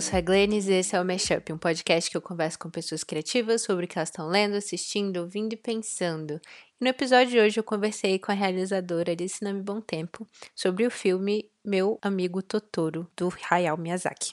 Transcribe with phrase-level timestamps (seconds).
[0.00, 2.70] eu sou a Glennis e esse é o Mashup, um podcast que eu converso com
[2.70, 6.40] pessoas criativas sobre o que elas estão lendo, assistindo, ouvindo e pensando.
[6.80, 10.86] E no episódio de hoje eu conversei com a realizadora Alice Nami Bom Tempo sobre
[10.86, 14.32] o filme Meu Amigo Totoro, do Hayao Miyazaki.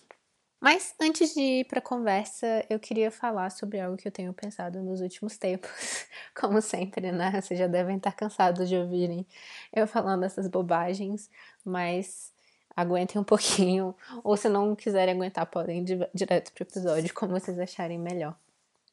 [0.62, 4.34] Mas antes de ir para a conversa, eu queria falar sobre algo que eu tenho
[4.34, 5.70] pensado nos últimos tempos.
[6.34, 7.41] Como sempre, né?
[7.41, 9.27] Vocês já devem estar cansados de ouvirem
[9.76, 11.30] eu falando essas bobagens,
[11.66, 12.31] mas
[12.77, 17.58] aguentem um pouquinho, ou se não quiserem aguentar, podem ir direto pro episódio, como vocês
[17.58, 18.38] acharem melhor.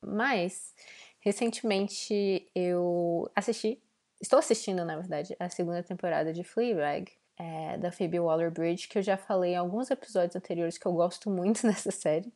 [0.01, 0.75] Mas,
[1.21, 3.79] recentemente eu assisti,
[4.19, 9.03] estou assistindo, na verdade, a segunda temporada de Fleabag, é, da Phoebe Waller-Bridge, que eu
[9.03, 12.33] já falei em alguns episódios anteriores que eu gosto muito dessa série.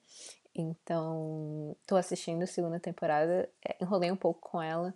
[0.55, 4.95] Então, tô assistindo a segunda temporada, é, enrolei um pouco com ela,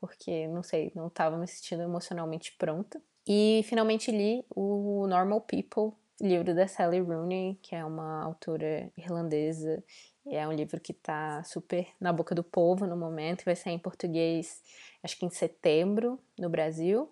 [0.00, 3.00] porque, não sei, não estava me sentindo emocionalmente pronta.
[3.26, 9.82] E finalmente li o Normal People, livro da Sally Rooney, que é uma autora irlandesa.
[10.26, 13.44] É um livro que está super na boca do povo no momento.
[13.44, 14.62] Vai sair em português,
[15.02, 17.10] acho que em setembro, no Brasil.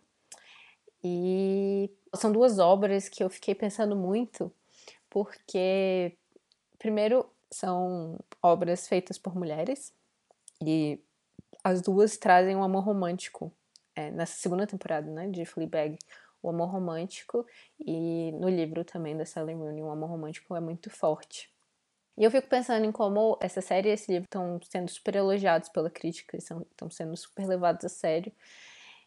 [1.03, 4.53] E são duas obras que eu fiquei pensando muito,
[5.11, 6.17] porque,
[6.79, 9.93] primeiro, são obras feitas por mulheres,
[10.63, 11.01] e
[11.65, 13.53] as duas trazem um amor romântico
[13.95, 15.99] é, nessa segunda temporada, né, de Fleabag,
[16.43, 17.47] o amor romântico
[17.79, 21.51] e no livro também da Sally Rooney, o amor romântico é muito forte.
[22.17, 25.69] E eu fico pensando em como essa série e esse livro estão sendo super elogiados
[25.69, 28.33] pela crítica, estão sendo super levados a sério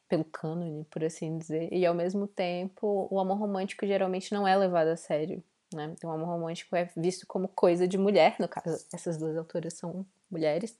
[0.08, 1.72] pelo cânone, por assim dizer.
[1.72, 5.94] E ao mesmo tempo, o amor romântico geralmente não é levado a sério, né?
[5.96, 9.74] Então, o amor romântico é visto como coisa de mulher, no caso, essas duas autoras
[9.74, 10.78] são mulheres,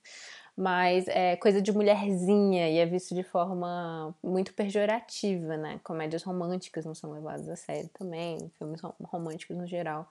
[0.56, 5.78] mas é coisa de mulherzinha e é visto de forma muito pejorativa, né?
[5.84, 10.08] Comédias românticas não são levadas a sério também, filmes românticos no geral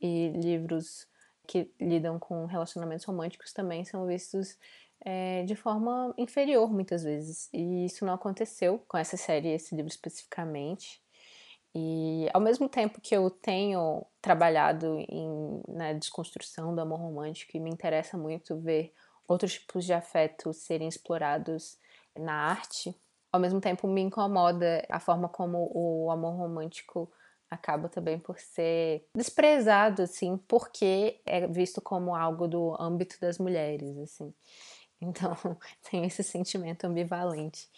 [0.00, 1.06] e livros
[1.46, 4.58] que lidam com relacionamentos românticos também são vistos
[5.04, 7.48] é, de forma inferior muitas vezes.
[7.52, 11.00] E isso não aconteceu com essa série, esse livro especificamente.
[11.72, 17.60] E ao mesmo tempo que eu tenho trabalhado em, na desconstrução do amor romântico e
[17.60, 18.92] me interessa muito ver
[19.28, 21.78] outros tipos de afeto serem explorados
[22.16, 22.94] na arte,
[23.32, 27.10] ao mesmo tempo me incomoda a forma como o amor romântico
[27.50, 33.96] acaba também por ser desprezado, assim, porque é visto como algo do âmbito das mulheres,
[33.98, 34.32] assim.
[34.98, 35.36] Então,
[35.90, 37.68] tem esse sentimento ambivalente.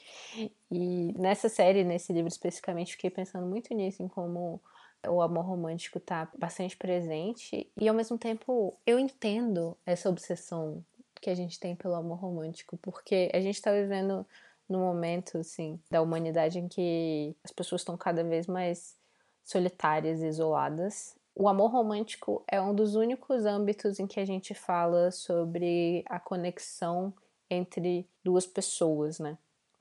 [0.70, 4.62] E nessa série, nesse livro especificamente, fiquei pensando muito nisso, em como
[5.04, 10.84] o amor romântico está bastante presente e ao mesmo tempo eu entendo essa obsessão
[11.20, 14.26] que a gente tem pelo amor romântico, porque a gente está vivendo
[14.68, 18.96] num momento assim da humanidade em que as pessoas estão cada vez mais
[19.44, 21.16] solitárias, isoladas.
[21.34, 26.20] O amor romântico é um dos únicos âmbitos em que a gente fala sobre a
[26.20, 27.14] conexão
[27.48, 29.38] entre duas pessoas, né?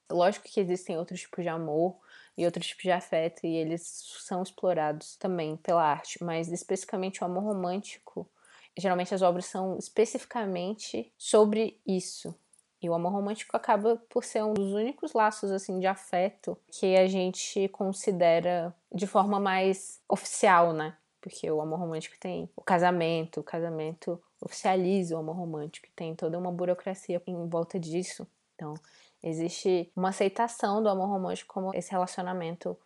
[0.10, 1.98] Lógico que existem outros tipos de amor
[2.38, 3.82] e outros tipos de afeto e eles
[4.20, 8.30] são explorados também pela arte, mas especificamente o amor romântico
[8.78, 12.36] geralmente as obras são especificamente sobre isso.
[12.82, 16.96] E o amor romântico acaba por ser um dos únicos laços assim de afeto que
[16.96, 20.96] a gente considera de forma mais oficial, né?
[21.20, 26.38] Porque o amor romântico tem o casamento, o casamento oficializa o amor romântico, tem toda
[26.38, 28.28] uma burocracia em volta disso.
[28.54, 28.76] Então,
[29.24, 32.78] existe uma aceitação do amor romântico como esse relacionamento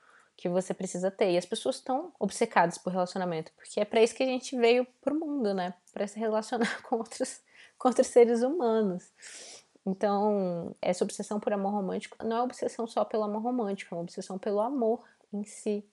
[0.41, 1.31] que você precisa ter.
[1.31, 4.87] E as pessoas estão obcecadas por relacionamento, porque é para isso que a gente veio
[4.99, 5.75] pro mundo, né?
[5.93, 7.43] Para se relacionar com outros,
[7.77, 9.03] com outros seres humanos.
[9.85, 14.01] Então, essa obsessão por amor romântico não é obsessão só pelo amor romântico, é uma
[14.01, 15.85] obsessão pelo amor em si.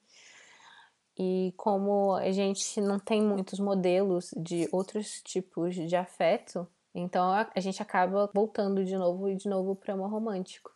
[1.19, 7.61] E como a gente não tem muitos modelos de outros tipos de afeto, então a,
[7.61, 10.73] gente acaba voltando de novo e de novo para o amor romântico.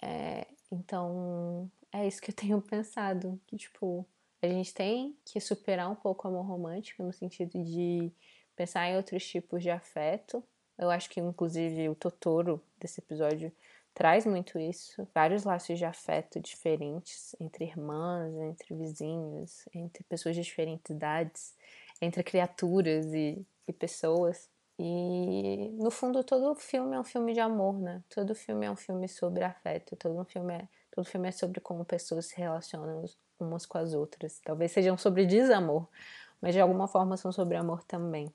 [0.00, 4.06] É, então, é isso que eu tenho pensado, que tipo,
[4.42, 8.12] a gente tem que superar um pouco o amor romântico no sentido de
[8.54, 10.42] pensar em outros tipos de afeto.
[10.78, 13.52] Eu acho que inclusive o Totoro desse episódio
[13.94, 20.42] traz muito isso, vários laços de afeto diferentes entre irmãs, entre vizinhos, entre pessoas de
[20.42, 21.54] diferentes idades,
[22.00, 24.50] entre criaturas e, e pessoas.
[24.78, 28.04] E no fundo todo filme é um filme de amor, né?
[28.10, 31.84] Todo filme é um filme sobre afeto, todo filme é Todo filme é sobre como
[31.84, 33.04] pessoas se relacionam
[33.38, 34.40] umas com as outras.
[34.42, 35.86] Talvez sejam sobre desamor,
[36.40, 38.32] mas de alguma forma são sobre amor também.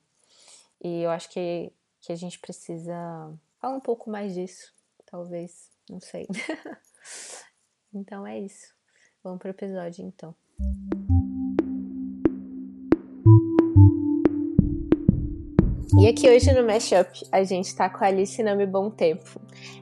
[0.80, 2.94] E eu acho que, que a gente precisa
[3.58, 4.72] falar um pouco mais disso,
[5.04, 6.28] talvez, não sei.
[7.92, 8.72] então é isso.
[9.24, 10.32] Vamos pro episódio então.
[15.98, 19.40] E aqui hoje no Mashup a gente tá com a Alice Nome Bom Tempo.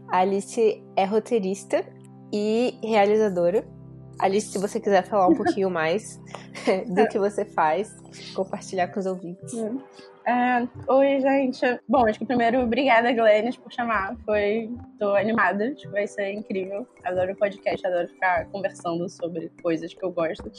[0.09, 2.00] A Alice é roteirista
[2.33, 3.65] e realizadora.
[4.19, 6.21] Alice, se você quiser falar um pouquinho mais
[6.87, 7.95] do que você faz,
[8.35, 9.55] compartilhar com os ouvintes.
[10.27, 11.81] É, oi, gente.
[11.89, 14.17] Bom, acho que primeiro, obrigada, Glennis, por chamar.
[14.25, 14.71] Foi.
[14.99, 16.87] tô animada, acho que vai ser incrível.
[17.03, 20.51] Adoro o podcast, adoro ficar conversando sobre coisas que eu gosto.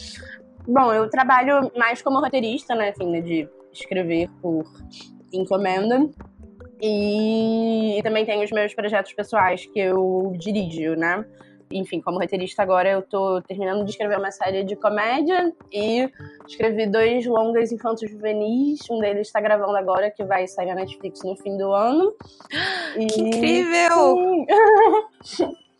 [0.68, 2.90] Bom, eu trabalho mais como roteirista, né?
[2.90, 4.66] Enfim, né, de escrever por
[5.32, 6.10] encomenda.
[6.82, 11.24] E também tenho os meus projetos pessoais que eu dirijo, né?
[11.72, 16.10] Enfim, como roteirista agora eu tô terminando de escrever uma série de comédia e
[16.48, 18.82] escrevi dois longas infantos juvenis.
[18.90, 22.14] Um deles está gravando agora, que vai sair na Netflix no fim do ano.
[22.98, 23.08] E...
[23.08, 24.18] Que incrível!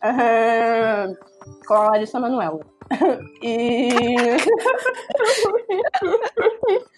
[1.66, 2.60] com a Larissa Manuela.
[3.42, 3.90] e...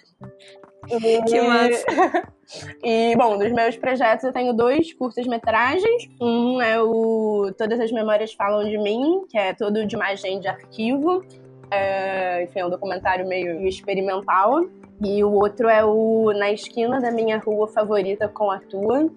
[0.87, 2.35] Que massa!
[2.83, 6.09] E, bom, dos meus projetos eu tenho dois curtas-metragens.
[6.21, 10.49] Um é o Todas as Memórias Falam de Mim, que é todo de imagem de
[10.49, 11.25] arquivo.
[11.71, 14.67] É, enfim, é um documentário meio experimental.
[15.03, 19.11] E o outro é o Na Esquina da Minha Rua Favorita com a Tua,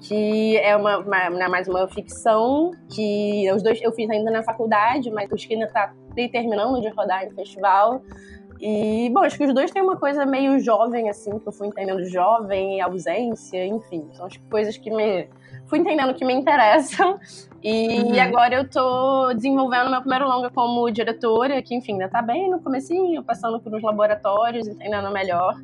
[0.00, 4.42] que é uma, uma, né, mais uma ficção que os dois eu fiz ainda na
[4.42, 8.02] faculdade, mas o Esquina está terminando de rodar em festival.
[8.64, 11.66] E, bom, acho que os dois têm uma coisa meio jovem, assim, que eu fui
[11.66, 14.08] entendendo jovem, ausência, enfim.
[14.12, 15.28] São as coisas que me.
[15.66, 17.18] Fui entendendo que me interessam.
[17.60, 18.20] E uhum.
[18.20, 22.60] agora eu tô desenvolvendo meu primeiro longa como diretora, que, enfim, ainda tá bem no
[22.60, 25.56] comecinho, passando por uns laboratórios, entendendo melhor.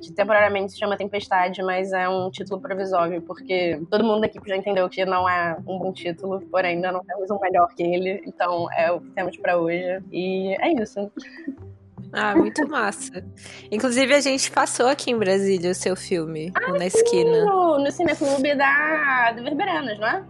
[0.00, 4.56] Que temporariamente se chama Tempestade, mas é um título provisório, porque todo mundo aqui já
[4.56, 8.22] entendeu que não é um bom título, porém ainda não temos um melhor que ele.
[8.26, 10.02] Então é o que temos para hoje.
[10.10, 11.10] E é isso.
[12.12, 13.24] Ah, muito massa.
[13.70, 17.44] Inclusive, a gente passou aqui em Brasília o seu filme, ah, na esquina.
[17.44, 20.24] No, no Cineclube da, do Verberenas, não é?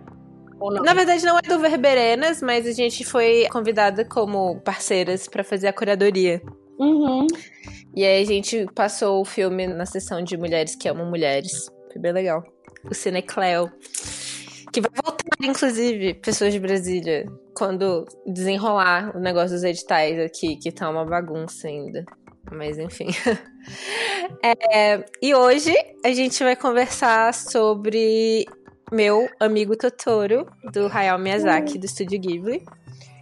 [0.82, 5.68] Na verdade, não é do Verberenas, mas a gente foi convidada como parceiras para fazer
[5.68, 6.42] a curadoria.
[6.78, 7.26] Uhum.
[7.94, 11.70] E aí a gente passou o filme na sessão de Mulheres que Amam Mulheres.
[11.92, 12.42] Foi bem legal.
[12.84, 13.70] O Cinecleo.
[14.72, 17.26] Que vai voltar, inclusive, pessoas de Brasília,
[17.56, 22.04] quando desenrolar o negócio dos editais aqui, que tá uma bagunça ainda.
[22.50, 23.08] Mas enfim.
[24.42, 28.46] é, e hoje a gente vai conversar sobre
[28.90, 32.62] meu amigo Totoro, do Hayao Miyazaki, do Estúdio Ghibli.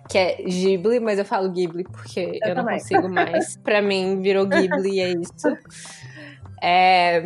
[0.09, 3.57] Que é Ghibli, mas eu falo Ghibli porque eu, eu não consigo mais.
[3.65, 5.59] pra mim, virou Ghibli e é isso.
[6.63, 7.23] É,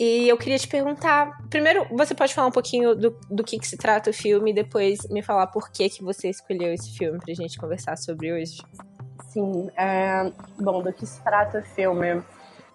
[0.00, 3.68] e eu queria te perguntar, primeiro, você pode falar um pouquinho do, do que, que
[3.68, 7.18] se trata o filme e depois me falar por que, que você escolheu esse filme
[7.18, 8.62] pra gente conversar sobre hoje?
[9.28, 12.22] Sim, é, bom, do que se trata o filme?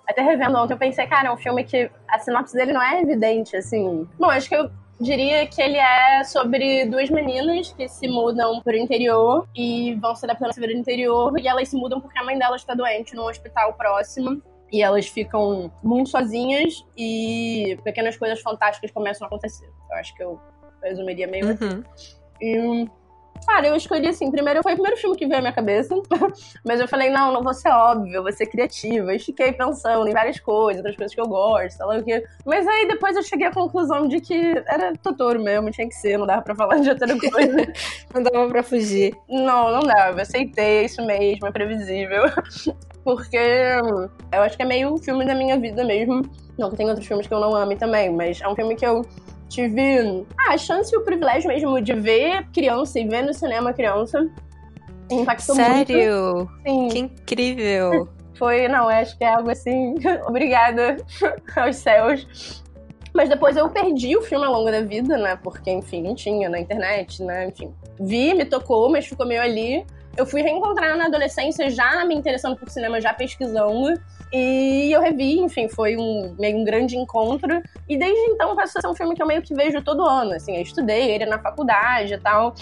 [0.08, 3.02] Até revendo ontem, eu pensei, cara, é um filme que a sinopse dele não é
[3.02, 4.08] evidente, assim.
[4.20, 4.70] Bom, acho que eu
[5.02, 10.28] diria que ele é sobre duas meninas que se mudam pro interior e vão se
[10.28, 13.16] adaptando a viver no interior e elas se mudam porque a mãe delas está doente
[13.16, 19.70] num hospital próximo e elas ficam muito sozinhas e pequenas coisas fantásticas começam a acontecer.
[19.90, 20.40] Eu acho que eu
[20.84, 21.66] resumiria meio assim.
[21.66, 21.84] uhum.
[21.94, 22.16] assim.
[22.42, 22.90] E
[23.46, 25.94] Cara, eu escolhi assim, primeiro foi o primeiro filme que veio à minha cabeça,
[26.66, 29.14] mas eu falei, não, não vou ser óbvio, vou ser criativa.
[29.14, 32.24] E fiquei pensando em várias coisas, outras coisas que eu gosto, sei lá o quê.
[32.46, 34.36] Mas aí depois eu cheguei à conclusão de que
[34.68, 37.74] era Totoro mesmo, tinha que ser, não dava pra falar de outra coisa.
[38.14, 39.16] não dava pra fugir.
[39.30, 42.24] Não, não dava, aceitei, é isso mesmo, é previsível.
[43.06, 46.24] Porque eu acho que é meio filme da minha vida mesmo.
[46.58, 48.86] Não que tem outros filmes que eu não ame também, mas é um filme que
[48.86, 49.06] eu
[49.48, 53.72] tive ah, a chance e o privilégio mesmo de ver criança e ver no cinema
[53.74, 54.28] criança.
[55.12, 55.76] Impactou Sério?
[55.76, 55.88] muito.
[55.88, 56.50] Sério?
[56.66, 56.88] Sim.
[56.88, 58.10] Que incrível!
[58.40, 59.94] Foi, não, acho que é algo assim.
[60.28, 60.98] Obrigada
[61.56, 62.64] aos céus.
[63.14, 65.40] Mas depois eu perdi o filme ao longo da vida, né?
[65.42, 67.48] Porque, enfim, não tinha na internet, né?
[67.48, 67.72] Enfim.
[68.00, 69.86] Vi, me tocou, mas ficou meio ali.
[70.18, 74.00] Eu fui reencontrar na adolescência, já me interessando por cinema, já pesquisando.
[74.32, 77.62] E eu revi, enfim, foi um meio um grande encontro.
[77.88, 80.34] E desde então passou a ser um filme que eu meio que vejo todo ano.
[80.34, 82.54] Assim, eu estudei ele na faculdade e tal.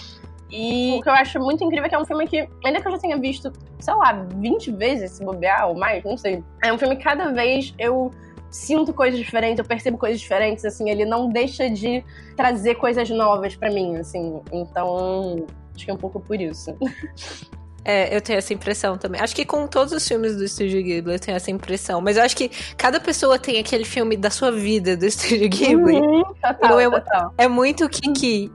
[0.50, 2.86] E o que eu acho muito incrível é que é um filme que, ainda que
[2.86, 6.44] eu já tenha visto, sei lá, 20 vezes se bobear ou mais, não sei.
[6.62, 8.10] É um filme que cada vez eu
[8.50, 12.04] sinto coisas diferentes, eu percebo coisas diferentes, assim, ele não deixa de
[12.36, 14.40] trazer coisas novas para mim, assim.
[14.52, 15.44] Então,
[15.74, 16.76] acho que é um pouco por isso.
[17.84, 19.20] É, eu tenho essa impressão também.
[19.20, 22.00] Acho que com todos os filmes do Estúdio Ghibli eu tenho essa impressão.
[22.00, 26.00] Mas eu acho que cada pessoa tem aquele filme da sua vida do Estúdio Ghibli.
[26.00, 27.34] Uhum, total, é, total.
[27.36, 28.50] é muito Kiki.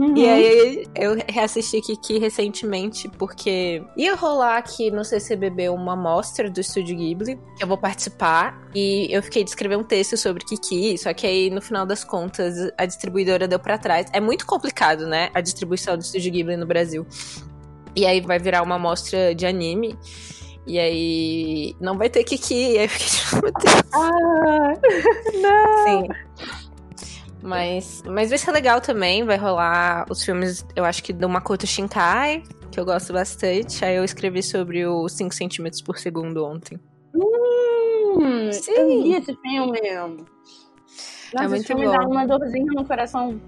[0.00, 0.16] Uhum.
[0.16, 6.58] E aí eu reassisti Kiki recentemente porque ia rolar aqui no CCBB uma mostra do
[6.58, 10.96] Estúdio Ghibli, que eu vou participar, e eu fiquei de escrever um texto sobre Kiki,
[10.96, 14.06] só que aí no final das contas a distribuidora deu para trás.
[14.10, 17.06] É muito complicado, né, a distribuição do Estúdio Ghibli no Brasil.
[17.94, 19.98] E aí vai virar uma mostra de anime.
[20.66, 22.54] E aí não vai ter Kiki.
[22.54, 23.46] E aí eu fiquei tipo.
[23.92, 24.72] Ah,
[25.42, 25.84] não!
[25.84, 26.08] Sim.
[27.42, 29.24] Mas, mas vai ser legal também.
[29.24, 33.84] Vai rolar os filmes, eu acho que do Makoto Shinkai, que eu gosto bastante.
[33.84, 36.78] Aí eu escrevi sobre os 5 centímetros por segundo ontem.
[37.14, 38.72] Hum, Sim.
[38.72, 39.80] eu vi esse filme.
[41.32, 41.92] Nossa, é muito esse filme bom.
[41.92, 43.40] dá uma dorzinha no coração.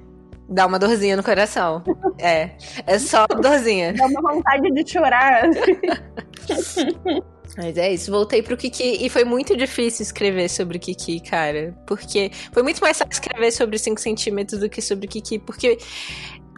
[0.48, 1.82] Dá uma dorzinha no coração.
[2.18, 2.50] é.
[2.86, 3.92] É só dorzinha.
[3.94, 5.42] Dá uma vontade de chorar.
[7.56, 11.76] Mas é isso, voltei pro Kiki e foi muito difícil escrever sobre o Kiki, cara.
[11.86, 15.78] Porque foi muito mais fácil escrever sobre 5 centímetros do que sobre o Kiki, porque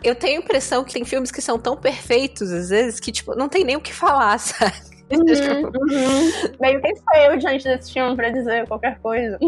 [0.04, 3.34] eu tenho a impressão que tem filmes que são tão perfeitos, às vezes, que, tipo,
[3.34, 4.94] não tem nem o que falar, sabe?
[5.10, 6.30] Uhum, uhum.
[6.60, 9.38] Meio que sou eu diante desse filme pra dizer qualquer coisa.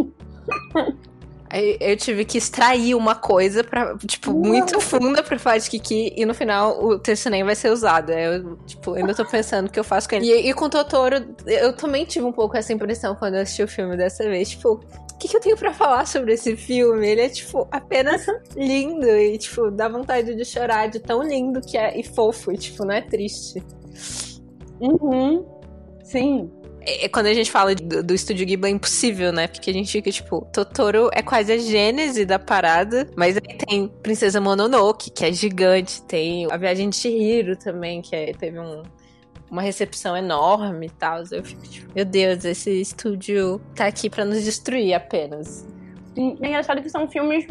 [1.80, 6.24] Eu tive que extrair uma coisa para tipo, muito funda pra falar de Kiki e
[6.24, 8.10] no final o texto nem vai ser usado.
[8.10, 10.26] Eu, tipo, ainda tô pensando o que eu faço com ele.
[10.26, 13.62] E, e com o Totoro, eu também tive um pouco essa impressão quando eu assisti
[13.62, 14.50] o filme dessa vez.
[14.50, 14.80] Tipo,
[15.16, 17.08] o que, que eu tenho para falar sobre esse filme?
[17.08, 21.78] Ele é, tipo, apenas lindo e, tipo, dá vontade de chorar de tão lindo que
[21.78, 23.62] é e fofo e, tipo, não é triste.
[24.80, 25.46] Uhum.
[26.04, 26.50] Sim.
[26.86, 29.48] É, quando a gente fala do, do estúdio Ghibli é impossível, né?
[29.48, 33.88] Porque a gente fica tipo, Totoro é quase a gênese da parada, mas aí tem
[33.88, 38.84] Princesa Mononoke, que é gigante, tem a Viagem de Chihiro também, que é, teve um,
[39.50, 41.22] uma recepção enorme e tal.
[41.32, 45.66] Eu fico tipo, meu Deus, esse estúdio tá aqui para nos destruir apenas.
[46.16, 47.46] É engraçado que são filmes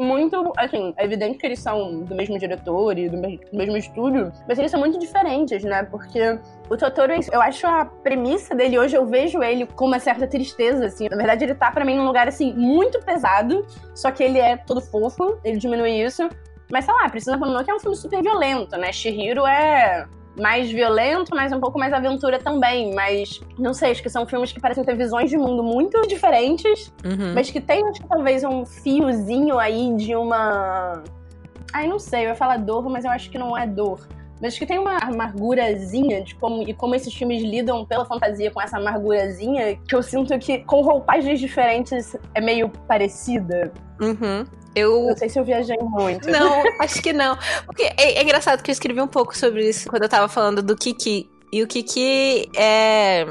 [0.00, 3.18] muito, assim, é evidente que eles são do mesmo diretor e do
[3.52, 5.82] mesmo estúdio, mas eles são muito diferentes, né?
[5.84, 6.38] Porque
[6.68, 10.86] o Totoro, eu acho a premissa dele hoje, eu vejo ele com uma certa tristeza,
[10.86, 11.08] assim.
[11.08, 14.56] Na verdade, ele tá para mim num lugar, assim, muito pesado, só que ele é
[14.56, 16.28] todo fofo, ele diminui isso.
[16.70, 18.92] Mas sei lá, Precisa que é um filme super violento, né?
[18.92, 20.06] Shihiro é
[20.40, 22.94] mais violento, mas um pouco mais aventura também.
[22.94, 26.92] Mas não sei, acho que são filmes que parecem ter visões de mundo muito diferentes,
[27.04, 27.34] uhum.
[27.34, 31.02] mas que tem acho que, talvez um fiozinho aí de uma.
[31.72, 34.00] Ai, não sei, eu ia falar dor, mas eu acho que não é dor.
[34.40, 38.60] Mas que tem uma amargurazinha de como e como esses filmes lidam pela fantasia com
[38.60, 43.72] essa amargurazinha, que eu sinto que com roupagens diferentes é meio parecida.
[44.00, 44.46] Uhum.
[44.74, 46.28] Eu não sei se eu viajei muito.
[46.30, 47.36] Não, acho que não.
[47.66, 50.62] Porque é, é, engraçado que eu escrevi um pouco sobre isso quando eu tava falando
[50.62, 51.28] do Kiki.
[51.52, 53.26] E o Kiki é.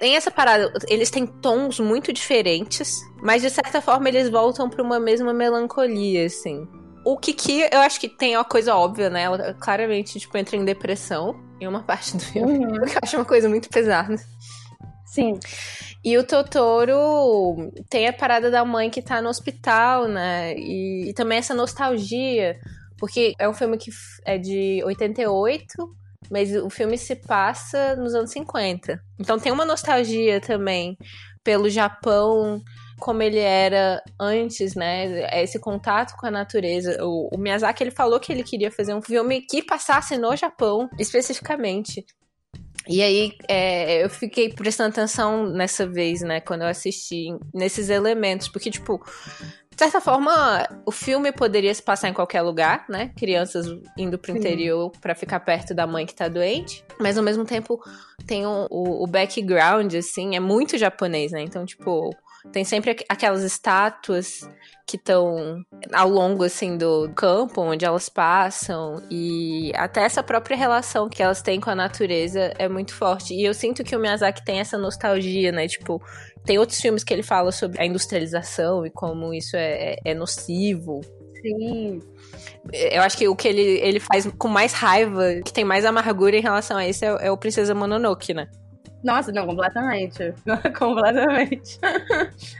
[0.00, 4.80] Tem essa parada, eles têm tons muito diferentes, mas de certa forma eles voltam para
[4.80, 6.68] uma mesma melancolia, assim.
[7.08, 9.22] O Kiki, eu acho que tem uma coisa óbvia, né?
[9.22, 12.58] Ela claramente, tipo, entra em depressão em uma parte do filme.
[12.58, 12.84] Uhum.
[12.84, 14.14] Que eu acho uma coisa muito pesada.
[15.06, 15.40] Sim.
[16.04, 20.54] E o Totoro tem a parada da mãe que tá no hospital, né?
[20.58, 22.60] E, e, também essa nostalgia,
[22.98, 23.90] porque é um filme que
[24.26, 25.66] é de 88,
[26.30, 29.00] mas o filme se passa nos anos 50.
[29.18, 30.94] Então tem uma nostalgia também
[31.42, 32.62] pelo Japão
[32.98, 35.42] como ele era antes, né?
[35.42, 37.02] Esse contato com a natureza.
[37.04, 40.88] O, o, Miyazaki ele falou que ele queria fazer um filme que passasse no Japão,
[40.98, 42.04] especificamente.
[42.86, 48.48] E aí é, eu fiquei prestando atenção nessa vez, né, quando eu assisti, nesses elementos,
[48.48, 48.98] porque, tipo,
[49.78, 53.12] de certa forma, o filme poderia se passar em qualquer lugar, né?
[53.16, 54.38] Crianças indo pro Sim.
[54.38, 56.84] interior para ficar perto da mãe que tá doente.
[56.98, 57.80] Mas ao mesmo tempo
[58.26, 61.42] tem o, o, o background, assim, é muito japonês, né?
[61.42, 62.10] Então, tipo,
[62.52, 64.48] tem sempre aquelas estátuas
[64.86, 65.62] que estão
[65.92, 71.42] ao longo assim do campo onde elas passam e até essa própria relação que elas
[71.42, 73.34] têm com a natureza é muito forte.
[73.34, 75.68] E eu sinto que o Miyazaki tem essa nostalgia, né?
[75.68, 76.02] Tipo,
[76.44, 81.02] tem outros filmes que ele fala sobre a industrialização e como isso é, é nocivo.
[81.42, 82.00] Sim.
[82.72, 86.36] Eu acho que o que ele, ele faz com mais raiva, que tem mais amargura
[86.36, 88.48] em relação a isso, é, é o Princesa Mononoke, né?
[89.02, 90.34] Nossa, não, completamente.
[90.76, 91.78] completamente.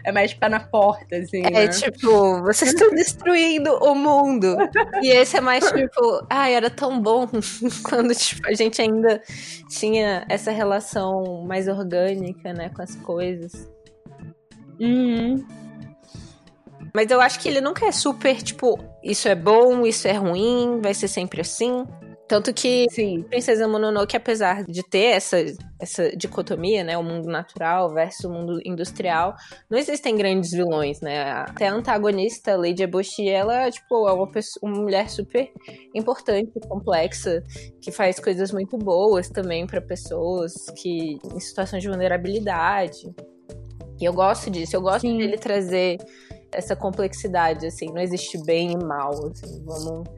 [0.04, 1.42] É mais pé na porta, assim.
[1.45, 1.68] É né?
[1.68, 4.57] tipo, vocês estão destruindo o mundo.
[5.02, 7.26] E esse é mais tipo, ai, era tão bom
[7.83, 9.21] quando tipo, a gente ainda
[9.68, 13.68] tinha essa relação mais orgânica, né, com as coisas.
[14.80, 15.45] Uhum.
[16.95, 20.80] Mas eu acho que ele nunca é super, tipo, isso é bom, isso é ruim,
[20.80, 21.85] vai ser sempre assim.
[22.28, 23.23] Tanto que Sim.
[23.23, 25.38] Princesa Mononoke, apesar de ter essa,
[25.80, 26.99] essa dicotomia, né?
[26.99, 29.35] O mundo natural versus o mundo industrial,
[29.70, 31.30] não existem grandes vilões, né?
[31.30, 35.50] Até a antagonista, Lady Eboshi, ela, tipo, é uma, pessoa, uma mulher super
[35.94, 37.42] importante, complexa,
[37.80, 43.11] que faz coisas muito boas também para pessoas que em situações de vulnerabilidade.
[43.99, 45.16] E eu gosto disso, eu gosto Sim.
[45.16, 45.97] dele trazer
[46.52, 50.17] essa complexidade, assim, não existe bem e mal, assim, vamos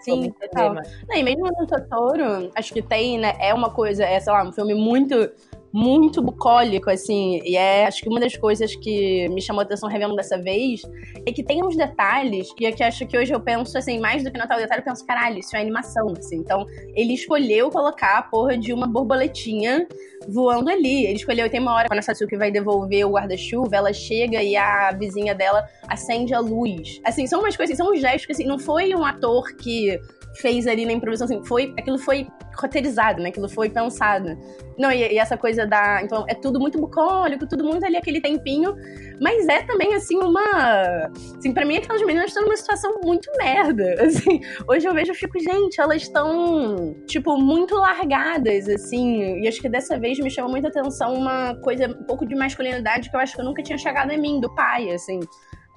[0.00, 0.74] Sim, total.
[1.08, 3.34] Não, e mesmo no Totoro, acho que tem, né?
[3.38, 5.30] É uma coisa, é, sei lá, um filme muito
[5.72, 9.88] muito bucólico, assim, e é, acho que uma das coisas que me chamou a atenção
[9.88, 10.82] revendo dessa vez
[11.24, 14.24] é que tem uns detalhes, e é que acho que hoje eu penso, assim, mais
[14.24, 17.70] do que notar o detalhe, eu penso, caralho, isso é animação, assim, então ele escolheu
[17.70, 19.86] colocar a porra de uma borboletinha
[20.28, 23.92] voando ali, ele escolheu, tem uma hora quando a Satsuki vai devolver o guarda-chuva, ela
[23.92, 28.26] chega e a vizinha dela acende a luz, assim, são umas coisas, são uns gestos
[28.26, 29.98] que, assim, não foi um ator que
[30.34, 32.26] fez ali na improvisação, assim, foi, aquilo foi
[32.60, 33.30] roteirizado, né?
[33.30, 34.38] Aquilo foi pensado.
[34.78, 36.02] Não, e, e, essa coisa da.
[36.02, 38.74] Então, é tudo muito bucólico, tudo muito ali aquele tempinho.
[39.20, 41.10] Mas é também, assim, uma.
[41.36, 43.96] Assim, pra mim, aquelas meninas estão numa situação muito merda.
[44.10, 49.40] Assim, hoje eu vejo e fico, gente, elas estão, tipo, muito largadas, assim.
[49.40, 53.10] E acho que dessa vez me chamou muita atenção uma coisa, um pouco de masculinidade
[53.10, 55.20] que eu acho que eu nunca tinha chegado em mim, do pai, assim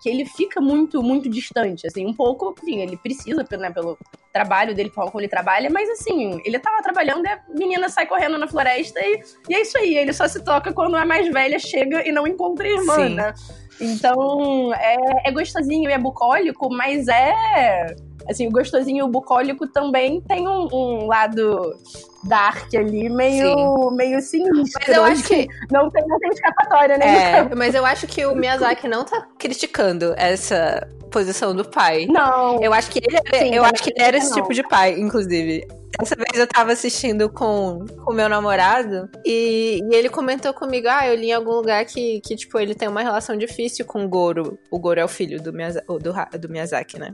[0.04, 3.98] que ele fica muito, muito distante, assim, um pouco, enfim, ele precisa, né, pelo
[4.34, 8.38] trabalho dele, como ele trabalha, mas assim, ele tava trabalhando e a menina sai correndo
[8.38, 11.58] na floresta e, e é isso aí, ele só se toca quando a mais velha
[11.58, 13.16] chega e não encontra a irmã, Sim.
[13.16, 13.34] né?
[13.80, 17.96] Então, é, é gostosinho e é bucólico, mas é
[18.30, 21.76] Assim, o gostosinho bucólico também tem um, um lado
[22.24, 24.82] dark ali, meio, meio sinistro.
[24.88, 25.48] Mas eu acho que.
[25.72, 27.40] Não tem, não tem escapatória, né?
[27.40, 32.06] É, mas eu acho que o Miyazaki não tá criticando essa posição do pai.
[32.08, 32.62] Não.
[32.62, 34.38] Eu acho que ele, Sim, eu acho que ele era esse não.
[34.38, 35.68] tipo de pai, inclusive.
[36.02, 41.08] Essa vez eu tava assistindo com o meu namorado e, e, ele comentou comigo: Ah,
[41.08, 44.10] eu li em algum lugar que, que, tipo, ele tem uma relação difícil com o
[44.10, 44.58] Goro.
[44.72, 47.14] O Goro é o filho do, Miyazaki, do, do Miyazaki né?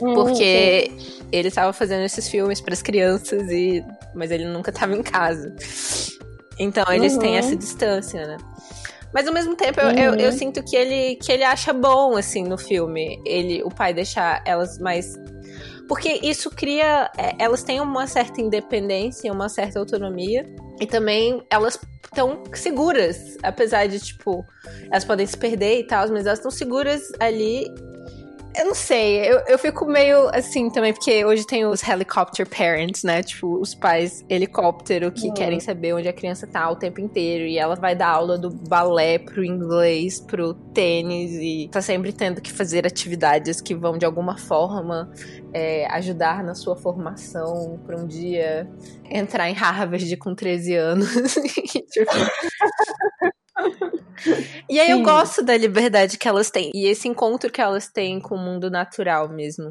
[0.00, 1.22] Hum, porque sim.
[1.30, 5.54] ele estava fazendo esses filmes para as crianças e mas ele nunca estava em casa.
[6.58, 7.18] Então eles uhum.
[7.20, 8.36] têm essa distância, né?
[9.12, 9.98] Mas ao mesmo tempo eu, uhum.
[9.98, 10.38] eu, eu, uhum.
[10.38, 14.78] sinto que ele que ele acha bom assim no filme, ele o pai deixar elas
[14.78, 15.18] mais
[15.90, 20.46] porque isso cria é, elas têm uma certa independência, uma certa autonomia
[20.80, 24.46] e também elas estão seguras, apesar de tipo
[24.84, 27.64] elas podem se perder e tal, mas elas estão seguras ali
[28.54, 33.04] eu não sei, eu, eu fico meio assim também, porque hoje tem os helicopter parents,
[33.04, 33.22] né?
[33.22, 35.34] Tipo, os pais helicóptero que uhum.
[35.34, 37.44] querem saber onde a criança tá o tempo inteiro.
[37.44, 42.40] E ela vai dar aula do balé pro inglês, pro tênis, e tá sempre tendo
[42.40, 45.10] que fazer atividades que vão de alguma forma
[45.52, 48.68] é, ajudar na sua formação para um dia
[49.08, 51.08] entrar em Harvard com 13 anos.
[51.90, 52.10] tipo...
[54.68, 54.92] E aí Sim.
[54.92, 56.70] eu gosto da liberdade que elas têm.
[56.74, 59.70] E esse encontro que elas têm com o mundo natural mesmo.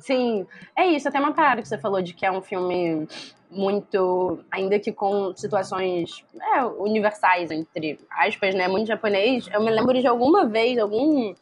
[0.00, 1.08] Sim, é isso.
[1.08, 3.06] Até uma parada que você falou de que é um filme
[3.50, 8.68] muito, ainda que com situações é, universais, entre aspas, né?
[8.68, 9.48] Muito japonês.
[9.52, 11.34] Eu me lembro de alguma vez, algum.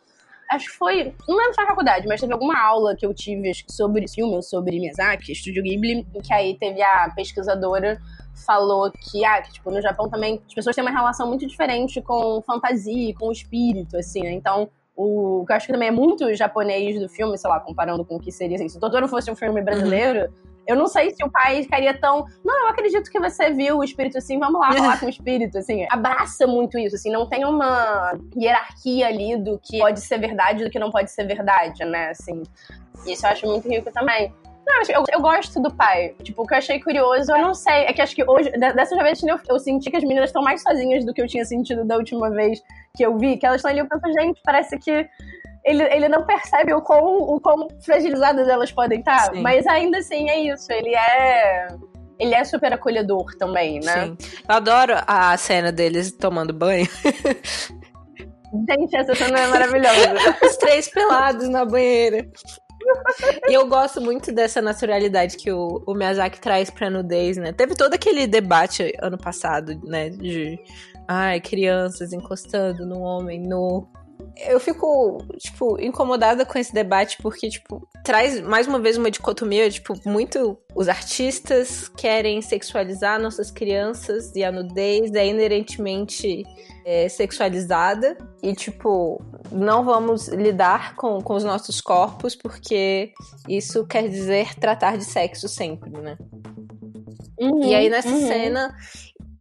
[0.50, 1.14] Acho que foi.
[1.29, 4.79] Não lembro se na faculdade, mas teve alguma aula que eu tive sobre filme, sobre
[4.79, 8.00] Miyazaki, Estúdio Ghibli, que aí teve a pesquisadora
[8.44, 12.03] falou que, ah, que, tipo, no Japão também as pessoas têm uma relação muito diferente
[12.03, 14.33] com fantasia, com o espírito, assim, né?
[14.33, 18.05] Então, o que eu acho que também é muito japonês do filme, sei lá, comparando
[18.05, 20.33] com o que seria, assim, se o Totoro fosse um filme brasileiro, uhum.
[20.66, 23.85] eu não sei se o pai ficaria tão, não, eu acredito que você viu o
[23.85, 27.44] espírito assim, vamos lá falar com o espírito, assim, abraça muito isso, assim, não tem
[27.44, 31.85] uma hierarquia ali do que pode ser verdade e do que não pode ser verdade,
[31.85, 32.42] né, assim,
[33.07, 34.33] isso eu acho muito rico também.
[34.66, 36.14] Não, eu, eu gosto do pai.
[36.24, 37.85] Tipo, o que eu achei curioso, eu não sei.
[37.85, 40.61] É que acho que hoje, dessa vez, eu, eu senti que as meninas estão mais
[40.61, 42.61] sozinhas do que eu tinha sentido da última vez
[42.96, 43.37] que eu vi.
[43.37, 45.09] Que elas estão ali, eu penso, gente, parece que
[45.64, 49.33] ele, ele não percebe o quão, o quão fragilizadas elas podem estar.
[49.33, 49.40] Sim.
[49.40, 50.72] Mas ainda assim, é isso.
[50.72, 51.68] Ele é.
[52.18, 54.07] Ele é super acolhedor também, né?
[54.07, 54.16] Sim.
[54.48, 56.88] Eu adoro a cena deles tomando banho.
[58.68, 60.14] Gente, essa cena é maravilhosa.
[60.42, 62.26] Os três pelados na banheira
[63.48, 67.52] e eu gosto muito dessa naturalidade que o, o Miyazaki traz pra nudez, né?
[67.52, 70.10] Teve todo aquele debate ano passado, né?
[70.10, 70.58] De
[71.08, 73.88] ai, crianças encostando no homem nu.
[74.37, 79.70] Eu fico, tipo, incomodada com esse debate porque, tipo, traz mais uma vez uma dicotomia,
[79.70, 86.44] tipo, muito os artistas querem sexualizar nossas crianças e a nudez é inerentemente
[86.85, 93.12] é, sexualizada e, tipo, não vamos lidar com, com os nossos corpos porque
[93.49, 96.18] isso quer dizer tratar de sexo sempre, né?
[97.38, 98.27] Uhum, e aí nessa uhum.
[98.27, 98.75] cena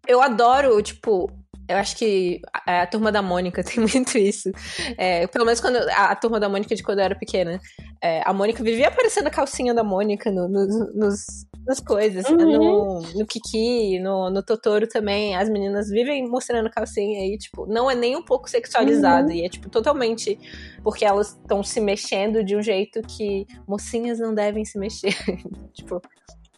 [0.07, 1.29] eu adoro, tipo,
[1.67, 4.51] eu acho que a, a, turma da Mônica tem muito isso.
[4.97, 7.59] É, pelo menos quando a, a, turma da Mônica de quando eu era pequena.
[8.01, 11.25] É, a Mônica vivia aparecendo a calcinha da Mônica no, no, nos,
[11.65, 12.25] nas coisas.
[12.29, 12.37] Uhum.
[12.37, 15.35] No, no Kiki, no, no Totoro também.
[15.35, 19.29] As meninas vivem mostrando calcinha e, tipo, não é nem um pouco sexualizado.
[19.29, 19.35] Uhum.
[19.35, 20.37] E é, tipo, totalmente
[20.83, 25.15] porque elas estão se mexendo de um jeito que mocinhas não devem se mexer.
[25.73, 26.01] tipo.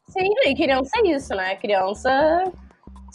[0.09, 1.55] Sim, e criança é isso, né?
[1.57, 2.09] Criança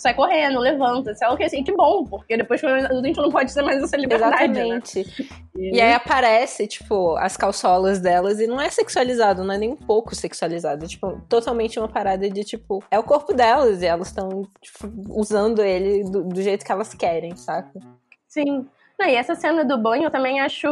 [0.02, 3.16] sai correndo, levanta, sei lá o que, assim, que bom, porque depois que a gente
[3.18, 4.66] não pode ter mais essa liberdade, né?
[4.66, 4.98] Exatamente.
[4.98, 5.26] Né?
[5.54, 5.76] E...
[5.76, 5.80] e...
[5.80, 10.12] aí aparece, tipo, as calçolas delas e não é sexualizado, não é nem um pouco
[10.12, 14.42] sexualizado, é, tipo, totalmente uma parada de, tipo, é o corpo delas e elas estão
[14.60, 17.78] tipo, usando ele do, do jeito que elas querem, saca?
[18.26, 18.66] Sim.
[18.98, 20.66] Não, e essa cena do banho eu também acho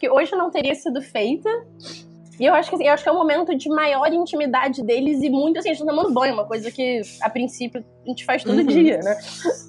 [0.00, 1.48] que hoje não teria sido feita,
[2.38, 5.22] e eu acho que assim, eu acho que é um momento de maior intimidade deles
[5.22, 8.24] e muito assim, a gente tá tomando banho, uma coisa que a princípio a gente
[8.24, 8.66] faz todo uhum.
[8.66, 9.16] dia, né?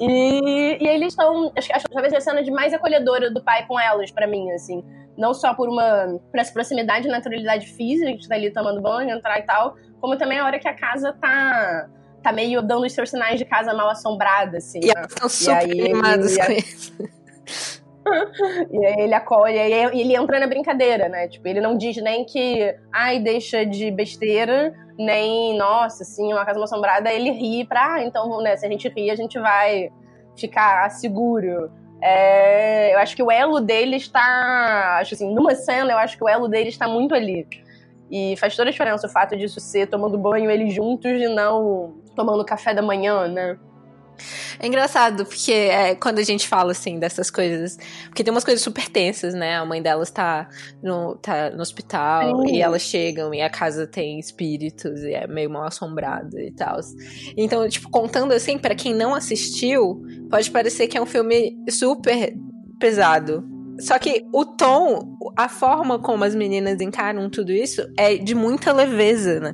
[0.01, 1.51] E, e eles estão.
[1.57, 4.83] Acho que talvez a cena de mais acolhedora do pai com elas, para mim, assim.
[5.17, 8.81] Não só por uma por essa proximidade e naturalidade física, a gente tá ali tomando
[8.81, 11.87] banho, entrar e tal, como também a hora que a casa tá
[12.21, 14.79] tá meio dando os seus sinais de casa mal assombrada, assim.
[14.81, 14.93] E né?
[14.95, 16.93] elas estão super e aí, animadas com isso.
[18.71, 21.27] E aí ele acolhe, e ele entra na brincadeira, né?
[21.27, 26.63] Tipo, ele não diz nem que, ai, deixa de besteira, nem, nossa, assim, uma casa
[26.63, 29.89] assombrada, ele ri pra, ah, então, né, se a gente rir, a gente vai
[30.37, 31.71] ficar seguro.
[32.01, 36.23] É, eu acho que o elo dele está, acho assim, numa cena, eu acho que
[36.23, 37.47] o elo dele está muito ali.
[38.11, 41.95] E faz toda a diferença o fato disso ser tomando banho eles juntos e não
[42.15, 43.57] tomando café da manhã, né?
[44.59, 47.77] É engraçado, porque é, quando a gente fala, assim, dessas coisas...
[48.05, 49.57] Porque tem umas coisas super tensas, né?
[49.57, 50.47] A mãe delas tá
[50.81, 52.55] no, tá no hospital Sim.
[52.55, 56.79] e elas chegam e a casa tem espíritos e é meio mal assombrada e tal.
[57.37, 62.33] Então, tipo, contando assim, para quem não assistiu, pode parecer que é um filme super
[62.79, 63.43] pesado.
[63.79, 68.71] Só que o tom, a forma como as meninas encaram tudo isso é de muita
[68.71, 69.53] leveza, né?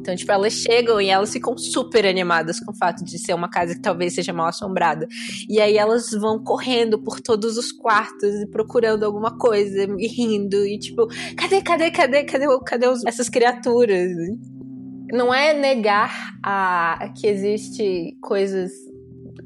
[0.00, 3.50] Então, tipo, elas chegam e elas ficam super animadas com o fato de ser uma
[3.50, 5.06] casa que talvez seja mal assombrada.
[5.46, 10.66] E aí elas vão correndo por todos os quartos e procurando alguma coisa e rindo
[10.66, 14.10] e tipo, cadê, cadê, cadê, cadê, cadê os, essas criaturas?
[15.12, 18.72] Não é negar a que existe coisas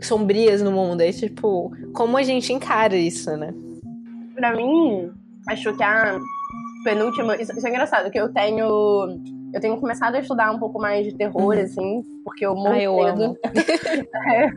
[0.00, 3.52] sombrias no mundo, é tipo, como a gente encara isso, né?
[4.34, 5.10] Pra mim,
[5.48, 6.18] acho que a
[6.84, 7.34] penúltima.
[7.36, 9.18] Isso, isso é engraçado, que eu tenho
[9.54, 11.62] eu tenho começado a estudar um pouco mais de terror, uhum.
[11.62, 13.38] assim, porque eu morro ah, eu medo.
[14.34, 14.50] é.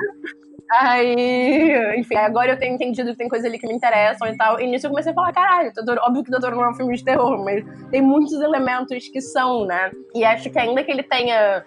[0.69, 4.59] Aí, enfim, agora eu tenho entendido que tem coisas ali que me interessam e tal.
[4.59, 6.95] E nisso eu comecei a falar, caralho, Totoro, óbvio que Doutor não é um filme
[6.95, 9.91] de terror, mas tem muitos elementos que são, né?
[10.13, 11.63] E acho que ainda que ele tenha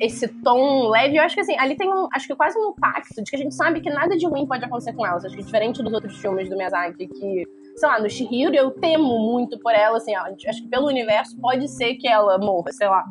[0.00, 3.22] esse tom leve, eu acho que assim, ali tem um, acho que quase um impacto
[3.22, 5.24] de que a gente sabe que nada de ruim pode acontecer com elas.
[5.24, 7.44] Acho que diferente dos outros filmes do Miyazaki, que
[7.76, 11.38] sei lá, no Shihiro eu temo muito por ela, assim, ó, acho que pelo universo
[11.40, 13.04] pode ser que ela morra, sei lá.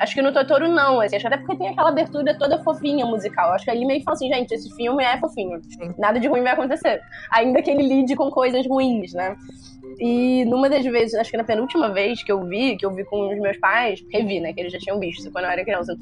[0.00, 3.52] Acho que no Totoro não, assim, acho até porque tem aquela abertura toda fofinha musical.
[3.52, 5.60] Acho que ali meio que fala assim, gente, esse filme é fofinho.
[5.98, 7.02] Nada de ruim vai acontecer.
[7.30, 9.36] Ainda que ele lide com coisas ruins, né?
[9.98, 13.04] E numa das vezes, acho que na penúltima vez que eu vi, que eu vi
[13.04, 14.52] com os meus pais, revi, né?
[14.52, 15.96] Que eles já tinham visto quando eu era criança.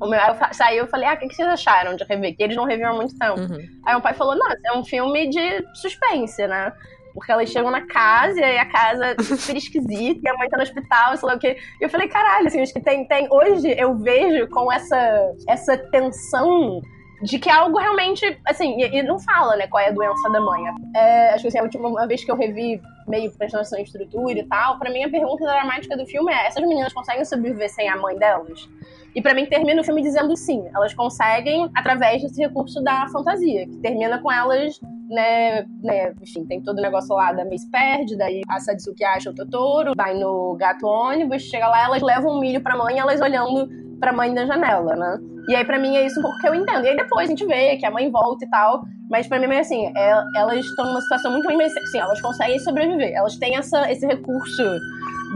[0.00, 2.36] O meu, eu saiu, eu falei, ah, o que, que vocês acharam de rever?
[2.36, 3.40] Que eles não reviam há muito tempo.
[3.40, 3.58] Uhum.
[3.84, 6.72] Aí o pai falou, nossa, é um filme de suspense, né?
[7.14, 10.56] Porque elas chegam na casa e a casa é super esquisita e a mãe tá
[10.56, 11.56] no hospital, sei lá o quê.
[11.80, 13.28] E eu falei, caralho, assim, acho que tem, tem.
[13.30, 16.82] Hoje eu vejo com essa, essa tensão
[17.22, 20.28] de que é algo realmente, assim, e, e, não fala, né, qual é a doença
[20.28, 20.62] da mãe.
[20.94, 24.38] É, acho que assim, a última vez que eu revi meio prestando atenção em estrutura
[24.38, 27.88] e tal, para mim a pergunta dramática do filme é: essas meninas conseguem sobreviver sem
[27.88, 28.68] a mãe delas?
[29.14, 33.66] E para mim termina o filme dizendo sim, elas conseguem através desse recurso da fantasia,
[33.66, 38.16] que termina com elas, né, né enfim, tem todo o negócio lá da Miss perde,
[38.16, 42.40] daí a Satsuki acha o Totoro, vai no gato ônibus, chega lá, elas levam um
[42.40, 43.68] milho pra mãe, elas olhando
[44.00, 45.18] pra mãe da janela, né?
[45.48, 46.84] E aí, pra mim, é isso um pouco que eu entendo.
[46.84, 48.82] E aí depois a gente vê que a mãe volta e tal.
[49.10, 52.20] Mas pra mim, é assim, é, elas estão numa situação muito ruim, mas assim, elas
[52.20, 53.12] conseguem sobreviver.
[53.14, 54.62] Elas têm essa, esse recurso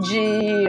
[0.08, 0.66] de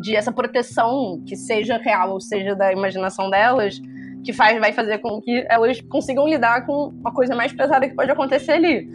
[0.00, 3.80] de essa proteção que seja real ou seja da imaginação delas,
[4.24, 7.94] que faz vai fazer com que elas consigam lidar com uma coisa mais pesada que
[7.94, 8.88] pode acontecer ali.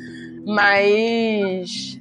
[0.46, 2.00] Mas.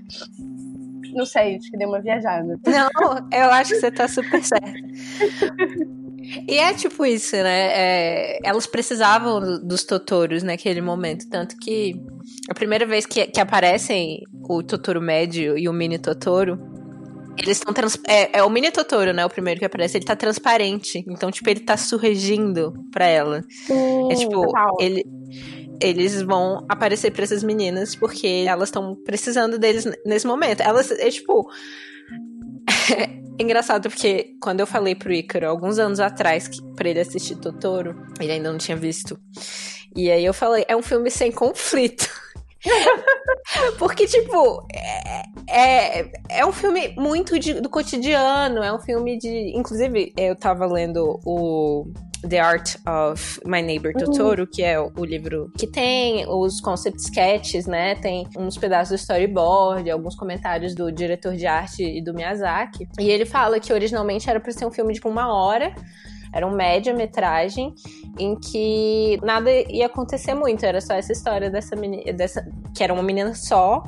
[1.12, 2.58] Não sei, acho que deu uma viajada.
[2.66, 4.70] Não, eu acho que você tá super certa.
[6.48, 7.68] E é tipo isso, né?
[7.72, 11.28] É, elas precisavam dos Totoros naquele momento.
[11.28, 12.00] Tanto que
[12.50, 16.58] a primeira vez que, que aparecem o Totoro médio e o mini Totoro,
[17.38, 17.72] eles estão.
[17.72, 17.98] Trans...
[18.06, 19.24] É, é, o mini Totoro, né?
[19.24, 19.96] O primeiro que aparece.
[19.96, 21.04] Ele tá transparente.
[21.08, 23.42] Então, tipo, ele tá surgindo pra ela.
[23.48, 24.76] Sim, é tipo, total.
[24.80, 25.04] ele.
[25.80, 30.62] Eles vão aparecer pra essas meninas porque elas estão precisando deles nesse momento.
[30.62, 31.50] Elas, é tipo.
[32.90, 37.36] É engraçado porque quando eu falei pro Ícaro, alguns anos atrás, que, pra ele assistir
[37.36, 39.18] Totoro, ele ainda não tinha visto.
[39.94, 42.08] E aí eu falei, é um filme sem conflito.
[43.78, 49.52] Porque, tipo, é, é, é um filme muito de, do cotidiano, é um filme de.
[49.56, 51.86] Inclusive, eu tava lendo o
[52.28, 54.48] The Art of My Neighbor Totoro, uhum.
[54.50, 57.94] que é o, o, livro que tem os concept sketches, né?
[57.96, 62.88] Tem uns pedaços do storyboard, alguns comentários do diretor de arte e do Miyazaki.
[62.98, 65.74] E ele fala que originalmente era pra ser um filme de tipo, uma hora.
[66.36, 67.74] Era um média-metragem
[68.18, 70.64] em que nada ia acontecer muito.
[70.66, 73.82] Era só essa história dessa menina, dessa, que era uma menina só,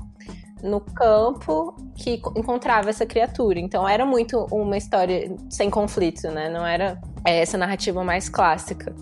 [0.63, 3.61] no campo que encontrava essa criatura.
[3.61, 6.49] Então era muito uma história sem conflito, né?
[6.49, 8.95] Não era essa narrativa mais clássica.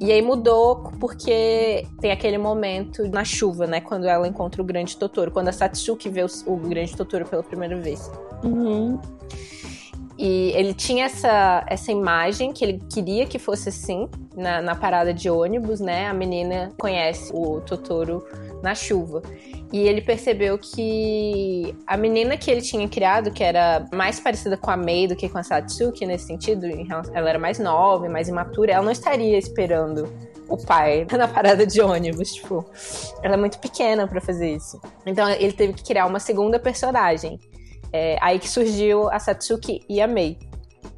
[0.00, 3.80] E aí mudou porque tem aquele momento na chuva, né?
[3.80, 5.30] Quando ela encontra o grande Totoro.
[5.30, 8.10] Quando a Satsuki vê o, o grande Totoro pela primeira vez.
[8.42, 8.98] Uhum.
[10.16, 15.12] E ele tinha essa, essa imagem que ele queria que fosse assim, na, na parada
[15.12, 16.06] de ônibus, né?
[16.06, 18.24] A menina conhece o Totoro
[18.62, 19.22] na chuva.
[19.72, 24.70] E ele percebeu que a menina que ele tinha criado, que era mais parecida com
[24.70, 26.66] a Mei do que com a Satsuki nesse sentido,
[27.12, 30.08] ela era mais nova, mais imatura, ela não estaria esperando
[30.48, 32.64] o pai na parada de ônibus, tipo,
[33.22, 34.80] ela é muito pequena para fazer isso.
[35.04, 37.40] Então ele teve que criar uma segunda personagem.
[37.96, 40.36] É, aí que surgiu a Satsuki e a Mei.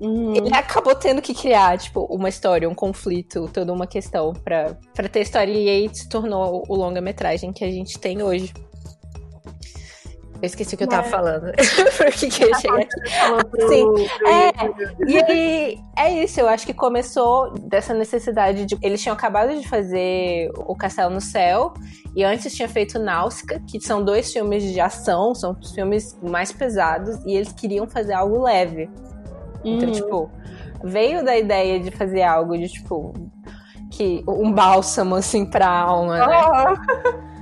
[0.00, 0.34] Uhum.
[0.34, 5.06] Ele acabou tendo que criar, tipo, uma história, um conflito, toda uma questão pra, pra
[5.06, 5.52] ter história.
[5.52, 8.50] E aí se tornou o longa-metragem que a gente tem hoje.
[10.46, 11.10] Eu esqueci o que eu tava é.
[11.10, 11.52] falando.
[11.98, 13.66] Por que, que eu cheguei aqui?
[13.68, 13.86] Sim.
[14.26, 16.38] É, e aí, é isso.
[16.38, 18.78] Eu acho que começou dessa necessidade de.
[18.80, 21.74] Eles tinham acabado de fazer O Castelo no Céu.
[22.14, 26.52] E antes tinha feito Náusica, que são dois filmes de ação, são os filmes mais
[26.52, 27.16] pesados.
[27.26, 28.88] E eles queriam fazer algo leve.
[29.64, 29.94] Então, uhum.
[29.94, 30.30] tipo,
[30.84, 33.12] veio da ideia de fazer algo de, tipo,
[33.90, 36.40] que um bálsamo, assim, pra alma, né?
[36.46, 37.26] Oh.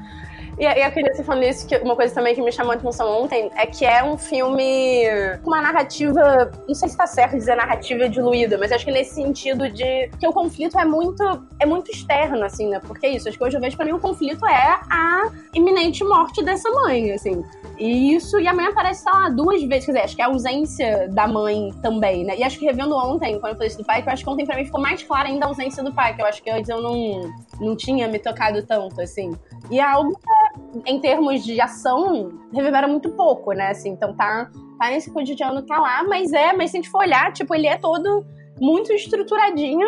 [0.58, 3.22] E, eu queria você falando isso, que uma coisa também que me chamou a atenção
[3.22, 5.04] ontem é que é um filme
[5.42, 9.14] com uma narrativa, não sei se tá certo dizer narrativa diluída, mas acho que nesse
[9.14, 11.22] sentido de que o conflito é muito
[11.58, 12.80] é muito externo, assim, né?
[12.86, 16.04] Porque é isso, acho que hoje eu vejo pra mim o conflito é a iminente
[16.04, 17.44] morte dessa mãe, assim.
[17.78, 20.24] E isso, e a mãe aparece, sei lá, duas vezes, quer dizer, acho que é
[20.24, 22.36] a ausência da mãe também, né?
[22.38, 24.30] E acho que revendo ontem, quando eu falei isso do pai, que eu acho que
[24.30, 26.50] ontem pra mim ficou mais clara ainda a ausência do pai, que eu acho que
[26.50, 29.34] antes eu não, não tinha me tocado tanto, assim.
[29.70, 30.53] E é algo que,
[30.86, 33.68] em termos de ação, reverbera muito pouco, né?
[33.68, 37.00] Assim, então tá, tá nesse cotidiano, tá lá, mas é, mas se a gente for
[37.00, 38.24] olhar, tipo, ele é todo
[38.60, 39.86] muito estruturadinho,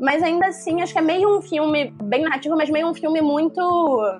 [0.00, 3.20] mas ainda assim, acho que é meio um filme bem narrativo, mas meio um filme
[3.20, 4.18] muito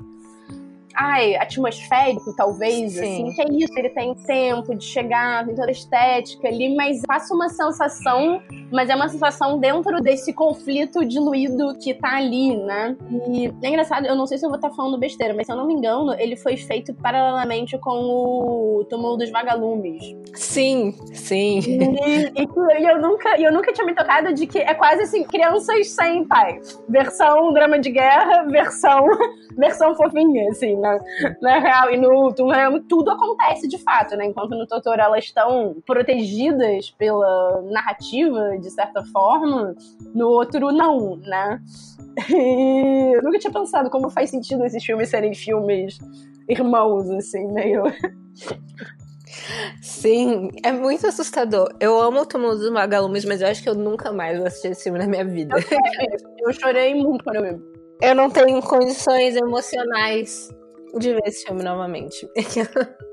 [0.99, 2.99] ai, atmosférico, talvez, Sim.
[3.01, 7.03] assim, que é isso, ele tem tempo de chegar, tem toda a estética ali, mas
[7.07, 12.97] passa uma sensação, mas é uma sensação dentro desse conflito diluído que tá ali, né?
[13.29, 15.53] E é engraçado, eu não sei se eu vou estar tá falando besteira, mas se
[15.53, 20.17] eu não me engano, ele foi feito paralelamente com o Túmulo dos Vagalumes.
[20.35, 21.61] Sim, sim.
[21.61, 25.91] E, e, eu, nunca, eu nunca tinha me tocado de que é quase assim, crianças
[25.91, 26.61] sem pai.
[26.89, 29.07] Versão drama de guerra, versão,
[29.57, 30.88] versão fofinha, assim, né?
[30.95, 31.91] Na, na real.
[31.91, 34.27] E no Tunham tudo acontece de fato, né?
[34.27, 39.75] Enquanto no Totoro elas estão protegidas pela narrativa, de certa forma,
[40.15, 41.61] no outro não, né?
[42.31, 45.99] E eu nunca tinha pensado como faz sentido esses filmes serem filmes
[46.49, 47.85] irmãos, assim, meio.
[49.81, 51.69] Sim, é muito assustador.
[51.81, 54.69] Eu amo o Túmulo dos Magalumes, mas eu acho que eu nunca mais vou assistir
[54.69, 55.55] esse filme na minha vida.
[55.57, 57.63] Eu, eu chorei muito quando eu vi.
[58.01, 60.49] Eu não tenho condições emocionais
[60.99, 62.27] de ver esse filme novamente.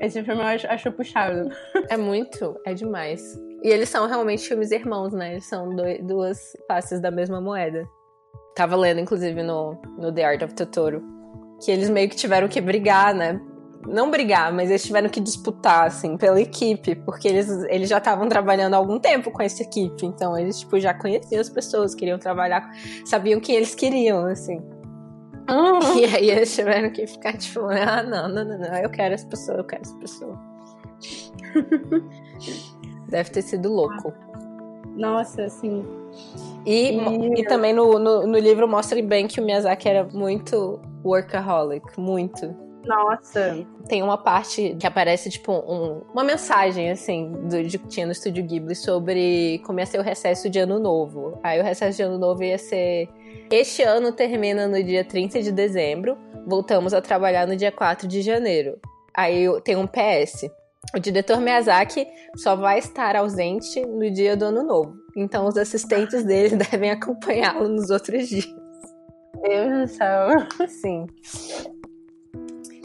[0.00, 1.48] Esse filme eu acho, acho puxado.
[1.88, 3.22] É muito, é demais.
[3.62, 5.32] E eles são realmente filmes irmãos, né?
[5.32, 7.84] Eles são dois, duas faces da mesma moeda.
[8.56, 11.02] Tava lendo, inclusive, no, no The Art of Totoro,
[11.64, 13.40] que eles meio que tiveram que brigar, né?
[13.86, 18.28] Não brigar, mas eles tiveram que disputar, assim, pela equipe, porque eles, eles já estavam
[18.28, 20.04] trabalhando há algum tempo com essa equipe.
[20.04, 22.68] Então, eles, tipo, já conheciam as pessoas, queriam trabalhar,
[23.04, 24.60] sabiam o que eles queriam, assim.
[25.50, 25.98] Uhum.
[25.98, 29.26] E aí eles tiveram que ficar tipo, ah, não, não, não, não, eu quero essa
[29.26, 30.38] pessoa, eu quero essa pessoa.
[33.08, 34.12] Deve ter sido louco.
[34.96, 35.84] Nossa, sim.
[36.64, 37.40] E, e...
[37.40, 42.54] e também no, no, no, livro mostra bem que o Miyazaki era muito workaholic, muito.
[42.84, 43.64] Nossa.
[43.88, 48.12] Tem uma parte que aparece, tipo, um, uma mensagem, assim, do, de, que tinha no
[48.12, 51.38] Estúdio Ghibli sobre como ia ser o recesso de Ano Novo.
[51.42, 53.08] Aí o recesso de Ano Novo ia ser.
[53.50, 56.16] Este ano termina no dia 30 de dezembro,
[56.46, 58.78] voltamos a trabalhar no dia 4 de janeiro.
[59.14, 60.48] Aí tem um PS.
[60.94, 64.94] O diretor Miyazaki só vai estar ausente no dia do Ano Novo.
[65.16, 68.48] Então os assistentes dele devem acompanhá-lo nos outros dias.
[69.42, 70.28] Deus do céu.
[70.68, 71.06] Sim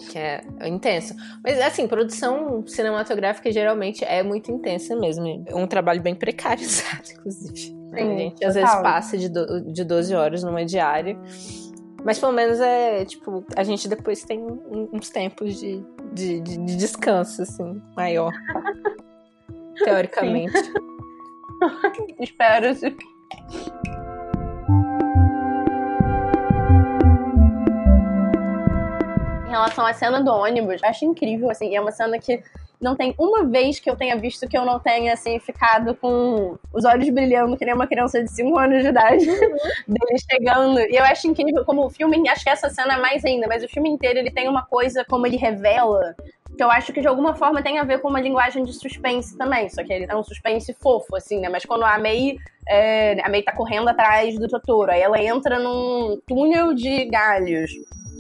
[0.08, 1.14] que é intenso.
[1.44, 5.46] Mas, assim, produção cinematográfica geralmente é muito intensa mesmo.
[5.46, 7.77] É um trabalho bem precarizado, inclusive.
[7.94, 11.18] Sim, a gente às vezes passa de, do, de 12 horas numa diária.
[12.04, 14.46] Mas pelo menos é, tipo, a gente depois tem
[14.94, 18.32] uns tempos de, de, de, de descanso, assim, maior.
[19.84, 20.54] teoricamente.
[22.20, 22.96] Espero-se.
[29.48, 32.44] em relação à cena do ônibus, acho incrível, assim, é uma cena que
[32.80, 36.58] não tem uma vez que eu tenha visto que eu não tenha, assim, ficado com
[36.72, 39.36] os olhos brilhando, que nem uma criança de 5 anos de idade, uhum.
[39.88, 40.80] dele chegando.
[40.80, 43.64] E eu acho incrível como o filme, acho que essa cena é mais ainda, mas
[43.64, 46.16] o filme inteiro ele tem uma coisa como ele revela,
[46.56, 49.38] que eu acho que de alguma forma tem a ver com uma linguagem de suspense
[49.38, 51.50] também, só que ele é um suspense fofo, assim, né?
[51.50, 52.38] Mas quando a May,
[52.68, 57.72] é, a May tá correndo atrás do Totoro, aí ela entra num túnel de galhos.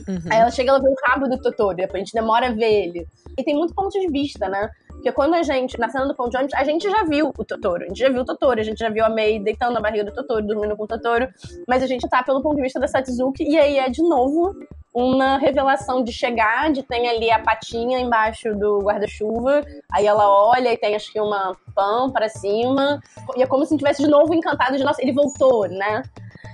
[0.07, 0.19] Uhum.
[0.29, 2.71] Aí ela chega, ela vê o rabo do Totoro, depois a gente demora a ver
[2.71, 3.07] ele.
[3.37, 4.69] E tem muito ponto de vista, né?
[4.97, 7.83] Porque quando a gente, na cena do Pão de a gente já viu o Totoro.
[7.83, 10.03] A gente já viu o Totoro, a gente já viu a Mei deitando na barriga
[10.03, 11.27] do Totoro, dormindo com o Totoro.
[11.67, 14.55] Mas a gente tá pelo ponto de vista da Satsuki, e aí é de novo
[14.93, 20.73] uma revelação de chegar, de tem ali a patinha embaixo do guarda-chuva, aí ela olha
[20.73, 22.99] e tem acho que uma pão para cima,
[23.35, 26.01] e é como se tivesse de novo encantado de nossa, ele voltou, né?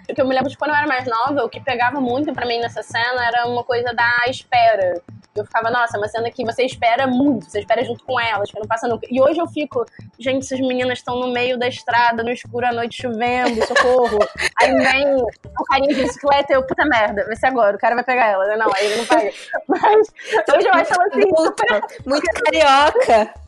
[0.05, 2.45] Porque eu me lembro de quando eu era mais nova, o que pegava muito para
[2.45, 5.01] mim nessa cena era uma coisa da espera.
[5.35, 8.51] Eu ficava, nossa, é uma cena que você espera muito, você espera junto com elas,
[8.51, 9.07] que não passa nunca.
[9.09, 9.83] E hoje eu fico,
[10.19, 14.19] gente, essas meninas estão no meio da estrada, no escuro à noite chovendo, socorro.
[14.61, 17.95] aí vem o carinha de bicicleta e eu, puta merda, vai ser agora, o cara
[17.95, 18.55] vai pegar ela.
[18.55, 19.31] Não, aí ele não pega.
[19.67, 20.07] Mas
[20.55, 21.19] hoje eu acho ela assim.
[21.19, 21.63] Muito,
[22.05, 23.42] muito carioca.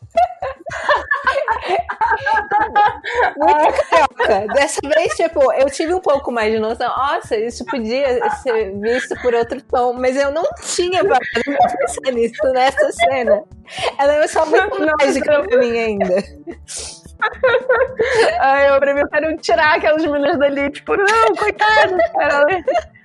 [3.38, 4.54] Muito carioca.
[4.54, 6.88] Dessa vez, tipo, eu tive um pouco mais de noção.
[6.88, 12.12] Nossa, isso podia ser visto por outro tom, mas eu não tinha parado pra pensar
[12.12, 13.44] nisso nessa cena.
[13.98, 16.24] Ela é só muito mágica pra mim ainda.
[18.40, 22.46] Ai, eu, pra mim, eu quero tirar aquelas meninas dali, tipo, não, coitadas, cara.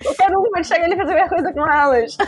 [0.04, 2.16] Eu quero uma chegar ali e fazer minha coisa com elas.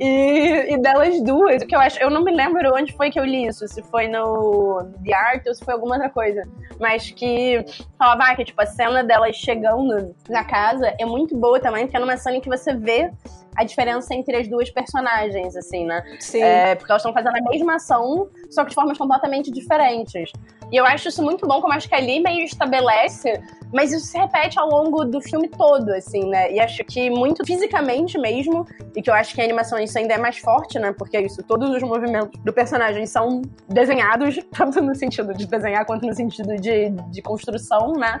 [0.00, 3.24] E, e delas duas, que eu acho, eu não me lembro onde foi que eu
[3.24, 6.42] li isso, se foi no The Art ou se foi alguma outra coisa.
[6.78, 7.64] Mas que
[7.98, 11.96] falava ah, que, tipo, a cena delas chegando na casa é muito boa também, porque
[11.96, 13.10] é numa cena em que você vê
[13.56, 16.04] a diferença entre as duas personagens, assim, né?
[16.20, 16.42] Sim.
[16.42, 20.32] É, porque elas estão fazendo a mesma ação, só que de formas completamente diferentes.
[20.70, 23.40] E eu acho isso muito bom, como acho que ali meio estabelece,
[23.72, 26.52] mas isso se repete ao longo do filme todo, assim, né?
[26.52, 30.14] E acho que muito fisicamente mesmo, e que eu acho que a animação isso ainda
[30.14, 30.92] é mais forte, né?
[30.92, 36.06] Porque isso, todos os movimentos do personagem são desenhados, tanto no sentido de desenhar quanto
[36.06, 38.20] no sentido de, de construção, né?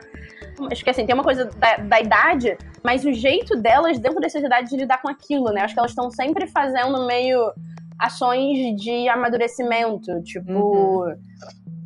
[0.70, 4.38] Acho que assim, tem uma coisa da, da idade, mas o jeito delas dentro dessa
[4.38, 5.62] idade de lidar com aquilo, né?
[5.62, 7.52] Acho que elas estão sempre fazendo meio
[7.98, 10.52] ações de amadurecimento, tipo.
[10.52, 11.16] Uhum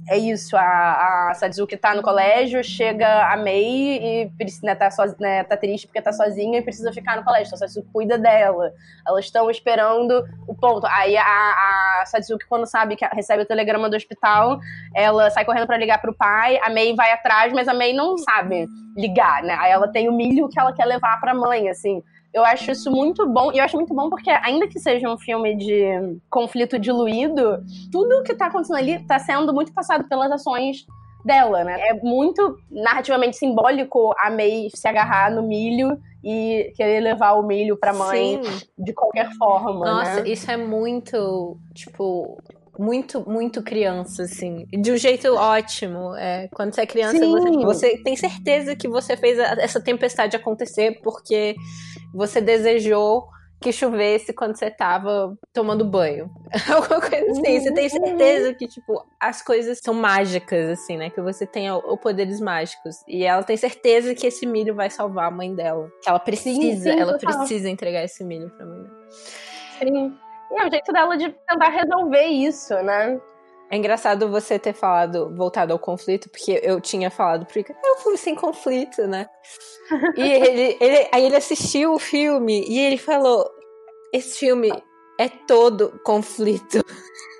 [0.08, 4.30] é isso, a, a Satsuki tá no colégio, chega a Mei e
[4.62, 7.46] né, tá, so, né, tá triste porque tá sozinha e precisa ficar no colégio.
[7.46, 8.72] Então a Satsuki cuida dela.
[9.06, 10.86] Elas estão esperando o ponto.
[10.86, 14.58] Aí a, a Satsuki, quando sabe que recebe o telegrama do hospital,
[14.94, 18.18] ela sai correndo para ligar pro pai, a Mei vai atrás, mas a Mei não
[18.18, 19.56] sabe ligar, né?
[19.60, 22.02] Aí ela tem o milho que ela quer levar pra mãe, assim.
[22.32, 23.52] Eu acho isso muito bom.
[23.52, 28.22] E eu acho muito bom porque, ainda que seja um filme de conflito diluído, tudo
[28.22, 30.86] que tá acontecendo ali tá sendo muito passado pelas ações
[31.24, 31.78] dela, né?
[31.88, 37.76] É muito narrativamente simbólico a May se agarrar no milho e querer levar o milho
[37.76, 38.66] pra mãe Sim.
[38.78, 39.84] de qualquer forma.
[39.84, 40.28] Nossa, né?
[40.28, 42.38] isso é muito, tipo,
[42.78, 44.66] muito, muito criança, assim.
[44.70, 46.14] De um jeito ótimo.
[46.16, 51.00] É, quando você é criança, você, você, tem certeza que você fez essa tempestade acontecer
[51.02, 51.54] porque
[52.12, 53.28] você desejou
[53.62, 56.28] que chovesse quando você tava tomando banho.
[56.68, 57.60] Alguma coisa assim.
[57.60, 61.08] Você tem certeza que, tipo, as coisas são mágicas, assim, né?
[61.08, 62.96] Que você tem o, poderes mágicos.
[63.06, 65.90] E ela tem certeza que esse milho vai salvar a mãe dela.
[66.02, 68.96] Que ela precisa, sim, sim, ela precisa entregar esse milho pra mãe dela.
[69.78, 70.18] Sim.
[70.50, 73.18] E é o jeito dela de tentar resolver isso, né?
[73.72, 77.92] É engraçado você ter falado, voltado ao conflito, porque eu tinha falado pro Ica, é
[77.92, 79.26] um filme sem conflito, né?
[80.14, 83.50] e ele, ele, aí ele assistiu o filme e ele falou:
[84.12, 84.70] esse filme
[85.18, 86.84] é todo conflito.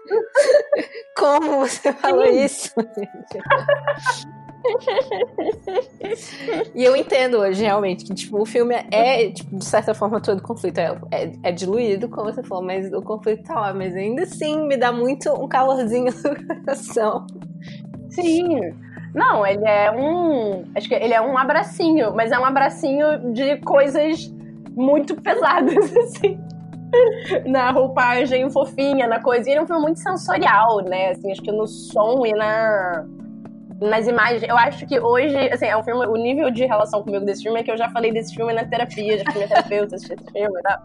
[1.19, 2.73] Como você falou isso?
[6.75, 10.43] e eu entendo hoje, realmente, que tipo, o filme é, tipo, de certa forma, todo
[10.43, 10.79] conflito.
[10.79, 13.75] É, é, é, diluído, como você falou, mas o conflito tá lá.
[13.75, 17.27] Mas ainda assim me dá muito um calorzinho no coração.
[18.11, 18.73] Sim.
[19.15, 20.65] Não, ele é um.
[20.75, 24.33] Acho que ele é um abracinho, mas é um abracinho de coisas
[24.71, 26.41] muito pesadas, assim.
[27.47, 29.49] na roupagem fofinha, na coisa.
[29.49, 31.11] E ele é um filme muito sensorial, né?
[31.11, 33.05] Assim, acho que no som e na
[33.83, 34.43] nas imagens.
[34.43, 36.07] Eu acho que hoje, assim, é um filme.
[36.07, 38.65] O nível de relação comigo desse filme é que eu já falei desse filme na
[38.65, 40.79] terapia, já fui minha terapeuta assistir esse filme e tal.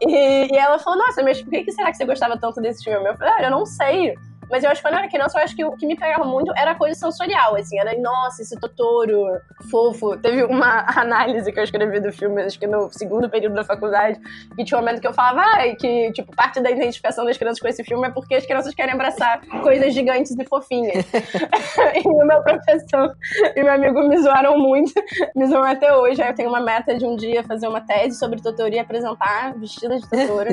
[0.00, 2.84] E, e ela falou: Nossa, mas por que, que será que você gostava tanto desse
[2.84, 3.08] filme?
[3.08, 4.14] Eu falei: Ah, eu não sei.
[4.50, 6.24] Mas eu acho que quando eu era criança, eu acho que o que me pegava
[6.24, 7.78] muito era a coisa sensorial, assim.
[7.78, 9.40] Era, nossa, esse Totoro
[9.70, 10.16] fofo.
[10.18, 14.20] Teve uma análise que eu escrevi do filme, acho que no segundo período da faculdade,
[14.56, 17.60] que tinha um momento que eu falava, ah, que, tipo, parte da identificação das crianças
[17.60, 21.04] com esse filme é porque as crianças querem abraçar coisas gigantes e fofinhas.
[22.04, 23.16] e o meu professor
[23.54, 24.92] e meu amigo me zoaram muito,
[25.34, 26.22] me zoam até hoje.
[26.22, 29.54] Aí eu tenho uma meta de um dia fazer uma tese sobre Totoro e apresentar
[29.56, 30.50] vestida de Totoro,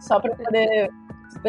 [0.00, 0.90] só pra poder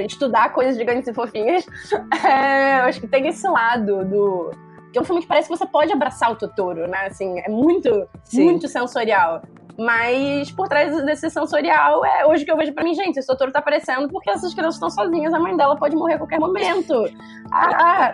[0.06, 1.66] estudar coisas gigantes e fofinhas.
[2.24, 4.52] É, eu acho que tem esse lado do.
[4.92, 7.08] Que é um filme que parece que você pode abraçar o Totoro, né?
[7.08, 8.46] Assim, é muito, Sim.
[8.46, 9.42] muito sensorial.
[9.78, 13.52] Mas por trás desse sensorial, é hoje que eu vejo pra mim, gente, esse Totoro
[13.52, 17.06] tá aparecendo porque essas crianças estão sozinhas, a mãe dela pode morrer a qualquer momento.
[17.52, 18.14] Ah!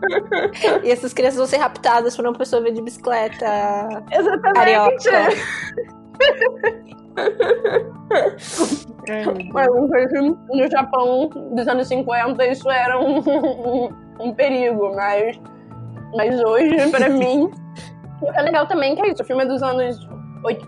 [0.82, 4.02] e essas crianças vão ser raptadas por uma pessoa de bicicleta.
[4.10, 4.54] Exatamente.
[4.54, 5.28] Carioca.
[9.52, 13.88] Mas no Japão dos anos 50 isso era um, um,
[14.20, 15.40] um perigo, mas,
[16.16, 17.50] mas hoje, pra mim,
[18.34, 19.22] é legal também que é isso.
[19.22, 19.98] O filme é dos anos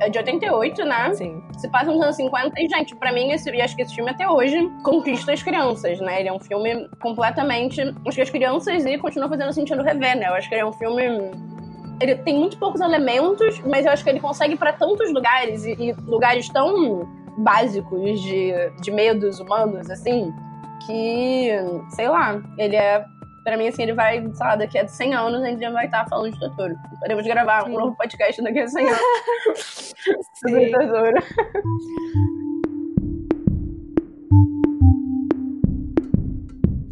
[0.01, 1.15] é de 88, né?
[1.15, 1.43] Sim.
[1.59, 4.11] Se passa nos anos 50 e, gente, pra mim, esse, e acho que esse filme
[4.11, 6.21] até hoje conquista as crianças, né?
[6.21, 7.81] Ele é um filme completamente.
[8.07, 10.29] Acho que as crianças e continua fazendo sentido rever, né?
[10.29, 11.03] Eu acho que ele é um filme
[12.01, 15.73] ele tem muito poucos elementos, mas eu acho que ele consegue para tantos lugares e,
[15.73, 20.33] e, lugares tão básicos de, de medos humanos, assim,
[20.87, 21.51] que,
[21.91, 23.05] sei lá, ele é.
[23.45, 25.85] Pra mim, assim, ele vai, sei lá, daqui a 100 anos a gente já vai
[25.85, 26.75] estar falando de Totoro.
[26.99, 27.73] Podemos gravar Sim.
[27.73, 29.95] um novo podcast daqui a 100 anos
[30.41, 31.23] sobre Totoro.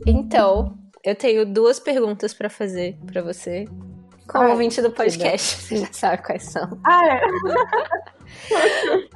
[0.06, 3.64] Então, eu tenho duas perguntas para fazer para você.
[4.32, 6.66] Como ouvinte do podcast, você já sabe quais são.
[6.84, 7.20] Ah, é?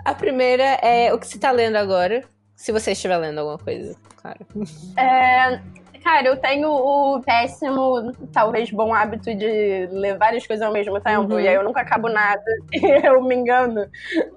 [0.05, 2.23] A primeira é o que você tá lendo agora.
[2.55, 4.39] Se você estiver lendo alguma coisa, claro.
[4.97, 5.61] É,
[6.03, 11.33] cara, eu tenho o péssimo, talvez bom hábito de ler várias coisas ao mesmo tempo.
[11.35, 11.41] Uhum.
[11.41, 12.45] E aí eu nunca acabo nada.
[12.73, 13.89] E eu me engano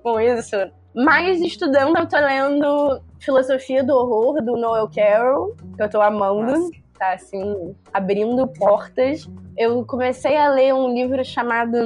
[0.02, 0.56] com isso.
[0.96, 6.52] Mas estudando, eu tô lendo Filosofia do Horror, do Noel Carroll, que eu tô amando.
[6.52, 6.89] Nossa.
[7.00, 9.26] Tá, assim, abrindo portas.
[9.58, 11.78] Eu comecei a ler um livro chamado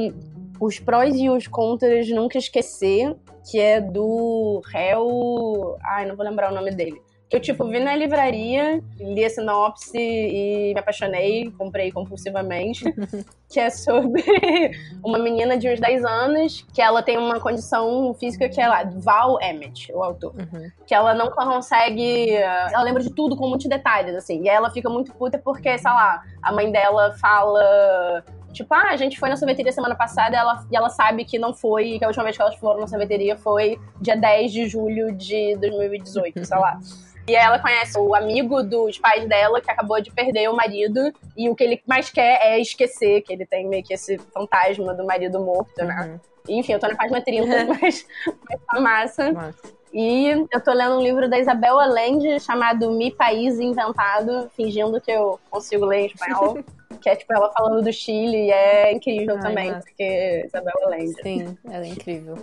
[0.59, 3.15] os prós e os contras nunca esquecer,
[3.47, 5.77] que é do réu.
[5.83, 6.99] Ai, não vou lembrar o nome dele.
[7.33, 12.85] Eu, tipo, vi na livraria, li a sinopse e me apaixonei, comprei compulsivamente.
[13.49, 14.23] que é sobre
[15.03, 18.83] uma menina de uns 10 anos, que ela tem uma condição física que é lá,
[18.83, 20.35] Val Emmett, o autor.
[20.35, 20.69] Uhum.
[20.85, 22.35] Que ela não consegue.
[22.35, 24.43] Ela lembra de tudo com muitos detalhes, assim.
[24.43, 28.95] E ela fica muito puta porque, sei lá, a mãe dela fala Tipo, ah, a
[28.95, 32.05] gente foi na sorveteria semana passada e ela, e ela sabe que não foi, que
[32.05, 36.45] a última vez que elas foram na sorveteria foi dia 10 de julho de 2018,
[36.45, 36.79] sei lá.
[37.27, 41.11] E ela conhece o amigo dos pais dela que acabou de perder o marido.
[41.37, 44.93] E o que ele mais quer é esquecer, que ele tem meio que esse fantasma
[44.93, 46.19] do marido morto, né?
[46.47, 46.57] Uhum.
[46.59, 47.47] Enfim, eu tô na página 30,
[47.81, 49.31] mas, mas tá massa.
[49.31, 49.73] massa.
[49.93, 55.11] E eu tô lendo um livro da Isabel Allende chamado Mi País Inventado, fingindo que
[55.11, 56.57] eu consigo ler em espanhol.
[57.01, 61.21] que é tipo ela falando do Chile e é incrível Ai, também, porque Isabel Allende.
[61.21, 62.37] Sim, ela é incrível.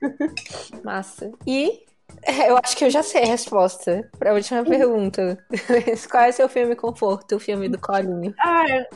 [0.84, 1.32] Massa.
[1.46, 1.84] E
[2.26, 5.38] Eu acho que eu já sei a resposta para a última pergunta.
[6.10, 8.34] Qual é seu filme conforto, o filme do Colinho?
[8.40, 8.86] Ai,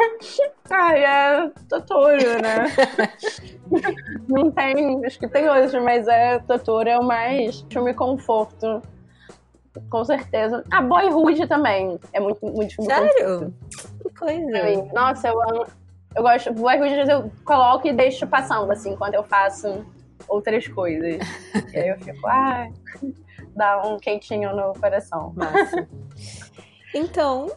[0.70, 2.66] ai é Totoro, né?
[4.28, 8.82] Não tem, acho que tem outros, mas é Totoro é o mais filme conforto.
[9.90, 10.64] Com certeza.
[10.70, 11.98] Ah, Boyhood também.
[12.12, 13.54] É muito, muito filme Sério?
[14.02, 14.92] Que coisa.
[14.94, 15.66] Nossa, eu amo.
[16.14, 16.52] Eu gosto.
[16.54, 19.84] Boyhood eu coloco e deixo passando, assim, enquanto eu faço
[20.28, 21.18] outras coisas.
[21.72, 22.68] e aí eu fico, ah,
[23.54, 25.34] dá um quentinho no coração.
[26.94, 27.50] Então,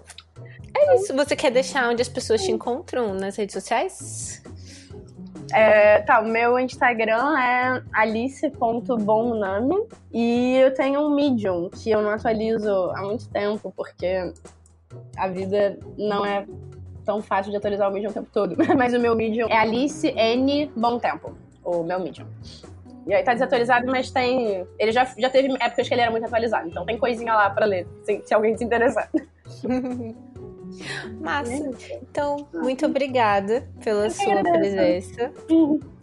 [0.76, 1.16] é isso.
[1.16, 4.42] Você quer deixar onde as pessoas te encontram nas redes sociais?
[5.52, 9.76] É, tá, o meu Instagram é alice.bomname
[10.12, 14.32] e eu tenho um Medium que eu não atualizo há muito tempo porque
[15.18, 16.46] a vida não é
[17.04, 18.56] tão fácil de atualizar o Medium o tempo todo.
[18.78, 22.28] Mas o meu Medium é Alice N Bom Tempo o meu Medium.
[23.08, 24.66] E aí tá desatualizado, mas tem.
[24.78, 27.66] Ele já, já teve épocas que ele era muito atualizado, então tem coisinha lá pra
[27.66, 29.10] ler, se, se alguém se interessar.
[31.20, 31.72] Massa.
[32.04, 35.32] Então, muito obrigada pela sua presença.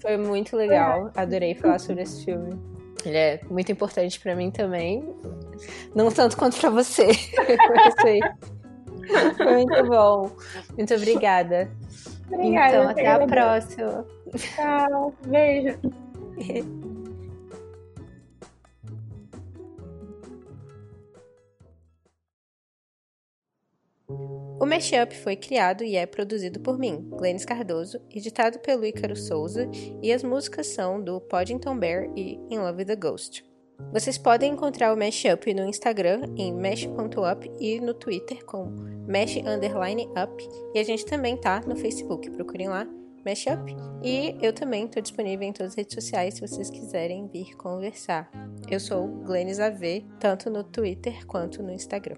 [0.00, 1.10] Foi muito legal.
[1.14, 2.58] Adorei falar sobre esse filme.
[3.04, 5.04] Ele é muito importante para mim também.
[5.94, 7.06] Não tanto quanto para você.
[8.02, 8.20] Foi
[9.52, 10.30] muito bom.
[10.76, 11.70] Muito obrigada.
[12.28, 12.76] Obrigada.
[12.76, 14.04] Então, até a próxima.
[14.34, 15.14] Tchau.
[15.26, 15.78] Beijo.
[24.58, 29.68] O Mashup foi criado e é produzido por mim, Glennis Cardoso, editado pelo Ícaro Souza,
[30.02, 33.44] e as músicas são do Poddington Bear e In Love with the Ghost.
[33.92, 38.70] Vocês podem encontrar o Mashup no Instagram em mesh.up e no Twitter com
[39.06, 42.88] mesh_up e a gente também tá no Facebook, procurem lá
[43.26, 43.76] Mashup.
[44.04, 48.30] E eu também estou disponível em todas as redes sociais se vocês quiserem vir conversar.
[48.70, 52.16] Eu sou Glennis AV, tanto no Twitter quanto no Instagram.